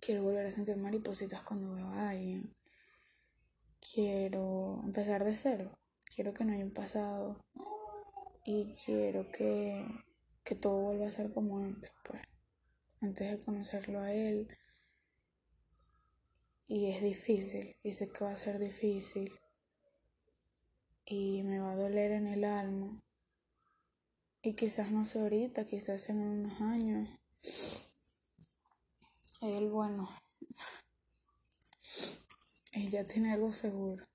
Quiero 0.01 0.23
volver 0.23 0.47
a 0.47 0.51
sentir 0.51 0.75
maripositas 0.75 1.43
cuando 1.43 1.75
veo 1.75 1.87
a 1.87 2.09
alguien. 2.09 2.53
Quiero 3.79 4.81
empezar 4.83 5.23
de 5.23 5.37
cero. 5.37 5.79
Quiero 6.13 6.33
que 6.33 6.43
no 6.43 6.51
haya 6.51 6.65
un 6.65 6.73
pasado. 6.73 7.41
Y 8.45 8.73
quiero 8.73 9.31
que, 9.31 9.85
que 10.43 10.55
todo 10.55 10.81
vuelva 10.81 11.07
a 11.07 11.11
ser 11.11 11.31
como 11.33 11.59
antes, 11.59 11.91
pues. 12.03 12.21
Antes 13.01 13.31
de 13.31 13.45
conocerlo 13.45 13.99
a 13.99 14.11
él. 14.11 14.47
Y 16.67 16.87
es 16.87 17.01
difícil. 17.01 17.77
Y 17.83 17.93
sé 17.93 18.09
que 18.09 18.25
va 18.25 18.31
a 18.31 18.37
ser 18.37 18.59
difícil 18.59 19.31
y 21.05 21.43
me 21.43 21.59
va 21.59 21.71
a 21.71 21.75
doler 21.75 22.11
en 22.11 22.27
el 22.27 22.43
alma. 22.43 23.01
Y 24.41 24.55
quizás 24.55 24.91
no 24.91 25.05
sé 25.05 25.19
ahorita, 25.19 25.65
quizás 25.65 26.09
en 26.09 26.19
unos 26.19 26.61
años. 26.61 27.09
Él, 29.41 29.69
bueno, 29.69 30.09
ella 32.71 33.05
tiene 33.05 33.33
algo 33.33 33.53
seguro. 33.53 34.05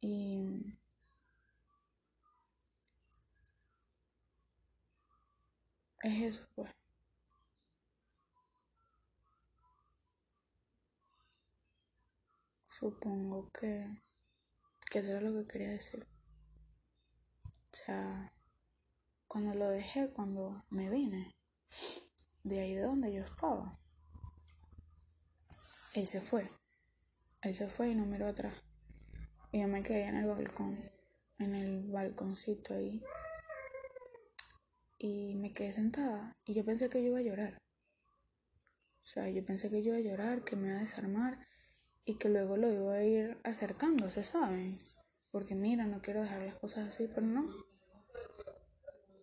Y 0.00 0.40
es 6.06 6.36
eso, 6.36 6.48
pues. 6.54 6.70
Supongo 12.68 13.50
que, 13.52 14.02
que 14.90 14.98
eso 15.00 15.10
era 15.10 15.20
lo 15.20 15.32
que 15.32 15.48
quería 15.48 15.70
decir. 15.70 16.06
O 17.44 17.76
sea, 17.76 18.32
cuando 19.26 19.54
lo 19.54 19.68
dejé, 19.70 20.12
cuando 20.12 20.64
me 20.70 20.90
vine, 20.90 21.34
de 22.44 22.60
ahí 22.60 22.74
de 22.74 22.82
donde 22.82 23.12
yo 23.12 23.22
estaba, 23.22 23.80
él 25.94 26.06
se 26.06 26.20
fue. 26.20 26.48
Él 27.42 27.54
se 27.54 27.68
fue 27.68 27.90
y 27.90 27.94
no 27.94 28.06
miró 28.06 28.28
atrás. 28.28 28.62
Y 29.50 29.60
yo 29.60 29.68
me 29.68 29.82
quedé 29.82 30.04
en 30.04 30.16
el 30.16 30.26
balcón, 30.26 30.78
en 31.38 31.54
el 31.54 31.90
balconcito 31.90 32.74
ahí. 32.74 33.02
Y 35.08 35.36
me 35.36 35.52
quedé 35.52 35.72
sentada 35.72 36.36
y 36.44 36.52
yo 36.52 36.64
pensé 36.64 36.88
que 36.88 37.00
yo 37.00 37.10
iba 37.10 37.20
a 37.20 37.22
llorar. 37.22 37.62
O 39.04 39.06
sea, 39.06 39.30
yo 39.30 39.44
pensé 39.44 39.70
que 39.70 39.80
yo 39.80 39.96
iba 39.96 39.98
a 39.98 40.10
llorar, 40.10 40.42
que 40.42 40.56
me 40.56 40.66
iba 40.66 40.78
a 40.78 40.80
desarmar 40.80 41.38
y 42.04 42.14
que 42.14 42.28
luego 42.28 42.56
lo 42.56 42.72
iba 42.72 42.94
a 42.94 43.04
ir 43.04 43.38
acercando, 43.44 44.08
¿se 44.08 44.24
saben? 44.24 44.76
Porque 45.30 45.54
mira, 45.54 45.86
no 45.86 46.02
quiero 46.02 46.22
dejar 46.22 46.42
las 46.42 46.56
cosas 46.56 46.88
así, 46.88 47.06
pero 47.06 47.24
no. 47.24 47.44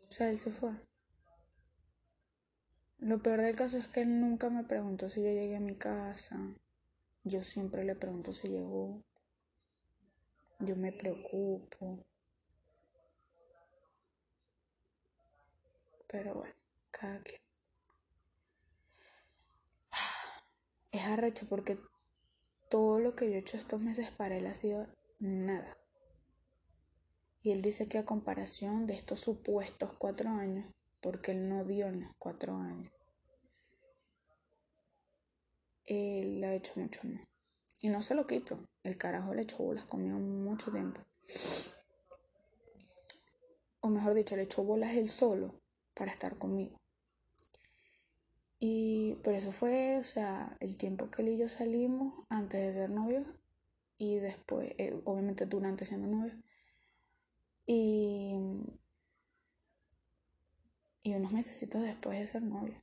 O 0.08 0.12
sea, 0.12 0.30
él 0.30 0.38
se 0.38 0.52
fue. 0.52 0.72
Lo 3.00 3.22
peor 3.22 3.42
del 3.42 3.58
caso 3.58 3.78
es 3.78 3.90
que 3.90 4.04
él 4.04 4.22
nunca 4.22 4.50
me 4.50 4.64
preguntó 4.64 5.10
si 5.10 5.22
yo 5.22 5.28
llegué 5.28 5.58
a 5.58 5.60
mi 5.60 5.76
casa. 5.76 6.38
Yo 7.26 7.44
siempre 7.44 7.84
le 7.84 7.96
pregunto 7.96 8.32
si 8.32 8.48
llegó. 8.48 9.04
Yo 10.60 10.78
me 10.78 10.94
preocupo. 10.94 12.06
Pero 16.14 16.36
bueno, 16.36 16.54
cada 16.92 17.18
quien. 17.24 17.42
Es 20.92 21.02
arrecho 21.08 21.48
porque 21.50 21.80
todo 22.70 23.00
lo 23.00 23.16
que 23.16 23.32
yo 23.32 23.34
he 23.34 23.40
hecho 23.40 23.58
estos 23.58 23.82
meses 23.82 24.12
para 24.12 24.38
él 24.38 24.46
ha 24.46 24.54
sido 24.54 24.86
nada. 25.18 25.76
Y 27.42 27.52
él 27.52 27.64
dice 27.64 27.88
que 27.88 27.98
a 27.98 28.06
comparación 28.06 28.86
de 28.86 28.94
estos 28.94 29.22
supuestos 29.22 29.94
cuatro 29.98 30.30
años, 30.30 30.72
porque 31.02 31.32
él 31.32 31.50
no 31.50 31.66
dio 31.66 31.88
en 31.88 32.02
los 32.02 32.14
cuatro 32.20 32.58
años, 32.58 32.94
él 35.88 36.44
ha 36.44 36.54
hecho 36.54 36.74
mucho 36.76 37.02
más. 37.08 37.28
Y 37.82 37.90
no 37.90 38.04
se 38.04 38.14
lo 38.14 38.28
quito. 38.28 38.60
El 38.84 38.98
carajo 38.98 39.34
le 39.34 39.42
echó 39.42 39.58
bolas 39.58 39.86
conmigo 39.86 40.20
mucho 40.20 40.72
tiempo. 40.72 41.02
O 43.80 43.90
mejor 43.90 44.14
dicho, 44.14 44.36
le 44.36 44.44
echó 44.44 44.64
bolas 44.64 44.94
él 44.94 45.10
solo 45.10 45.63
para 45.94 46.12
estar 46.12 46.38
conmigo. 46.38 46.78
Y 48.60 49.16
por 49.24 49.34
eso 49.34 49.52
fue, 49.52 49.98
o 50.00 50.04
sea, 50.04 50.56
el 50.60 50.78
tiempo 50.78 51.10
que 51.12 51.22
él 51.22 51.30
y 51.30 51.38
yo 51.38 51.50
salimos 51.50 52.14
antes 52.30 52.62
de 52.62 52.74
ser 52.74 52.90
novios 52.90 53.28
y 53.98 54.20
después, 54.20 54.74
eh, 54.78 55.02
obviamente 55.06 55.46
durante 55.46 55.86
siendo 55.86 56.08
novios. 56.08 56.38
Y, 57.66 58.34
y 61.04 61.14
unos 61.14 61.32
meses 61.32 61.56
después 61.82 62.20
de 62.20 62.28
ser 62.28 62.42
novios. 62.44 62.78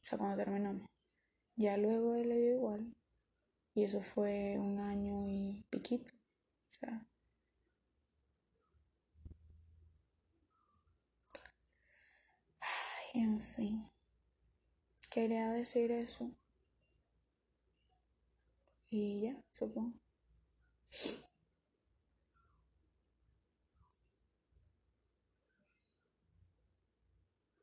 O 0.00 0.04
sea, 0.04 0.18
cuando 0.18 0.36
terminamos. 0.36 0.86
Ya 1.56 1.76
luego 1.76 2.14
él 2.14 2.28
le 2.28 2.36
dio 2.36 2.54
igual. 2.54 2.94
Y 3.74 3.84
eso 3.84 4.00
fue 4.00 4.56
un 4.58 4.78
año 4.78 5.26
y 5.28 5.64
piquito. 5.70 6.12
O 6.70 6.72
sea. 6.72 7.06
Ay, 12.60 13.07
en 13.18 13.40
fin. 13.40 13.84
Quería 15.10 15.50
decir 15.50 15.90
eso. 15.90 16.30
Y 18.90 19.20
ya, 19.22 19.36
supongo. 19.52 19.94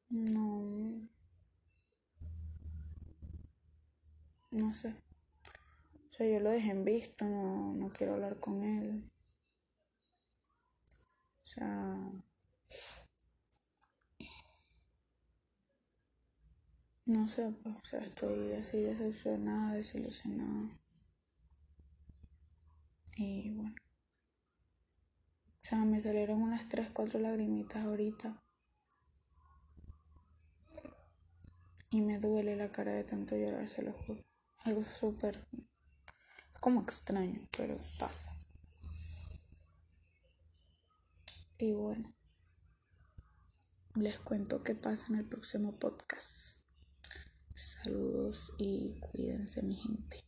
No. 0.09 1.07
No 4.51 4.73
sé. 4.73 4.89
O 6.09 6.11
sea, 6.11 6.27
yo 6.27 6.39
lo 6.39 6.49
dejé 6.49 6.71
en 6.71 6.85
visto, 6.85 7.25
no, 7.25 7.73
no 7.73 7.89
quiero 7.89 8.13
hablar 8.13 8.39
con 8.39 8.63
él. 8.63 9.03
O 11.43 11.47
sea... 11.47 12.25
No 17.05 17.29
sé, 17.29 17.53
pues, 17.61 17.75
o 17.75 17.85
sea, 17.85 17.99
estoy 17.99 18.53
así 18.53 18.79
decepcionada, 18.81 19.73
desilusionada. 19.75 20.69
Y 23.17 23.51
bueno. 23.51 23.75
O 25.61 25.67
sea, 25.67 25.85
me 25.85 25.99
salieron 25.99 26.41
unas 26.41 26.67
3, 26.67 26.89
4 26.91 27.19
lagrimitas 27.19 27.85
ahorita. 27.85 28.43
Y 31.91 32.01
me 32.01 32.19
duele 32.19 32.55
la 32.55 32.71
cara 32.71 32.93
de 32.93 33.03
tanto 33.03 33.35
llorar, 33.37 33.69
se 33.69 33.83
lo 33.83 33.93
juro. 33.93 34.23
Algo 34.63 34.83
súper... 34.83 35.47
Es 36.53 36.59
como 36.59 36.81
extraño, 36.81 37.39
pero 37.55 37.77
pasa. 37.99 38.35
Y 41.57 41.71
bueno, 41.73 42.13
les 43.93 44.19
cuento 44.19 44.63
qué 44.63 44.75
pasa 44.75 45.05
en 45.09 45.15
el 45.19 45.25
próximo 45.25 45.77
podcast. 45.79 46.54
Saludos 47.55 48.51
y 48.57 48.99
cuídense 48.99 49.61
mi 49.63 49.75
gente. 49.75 50.19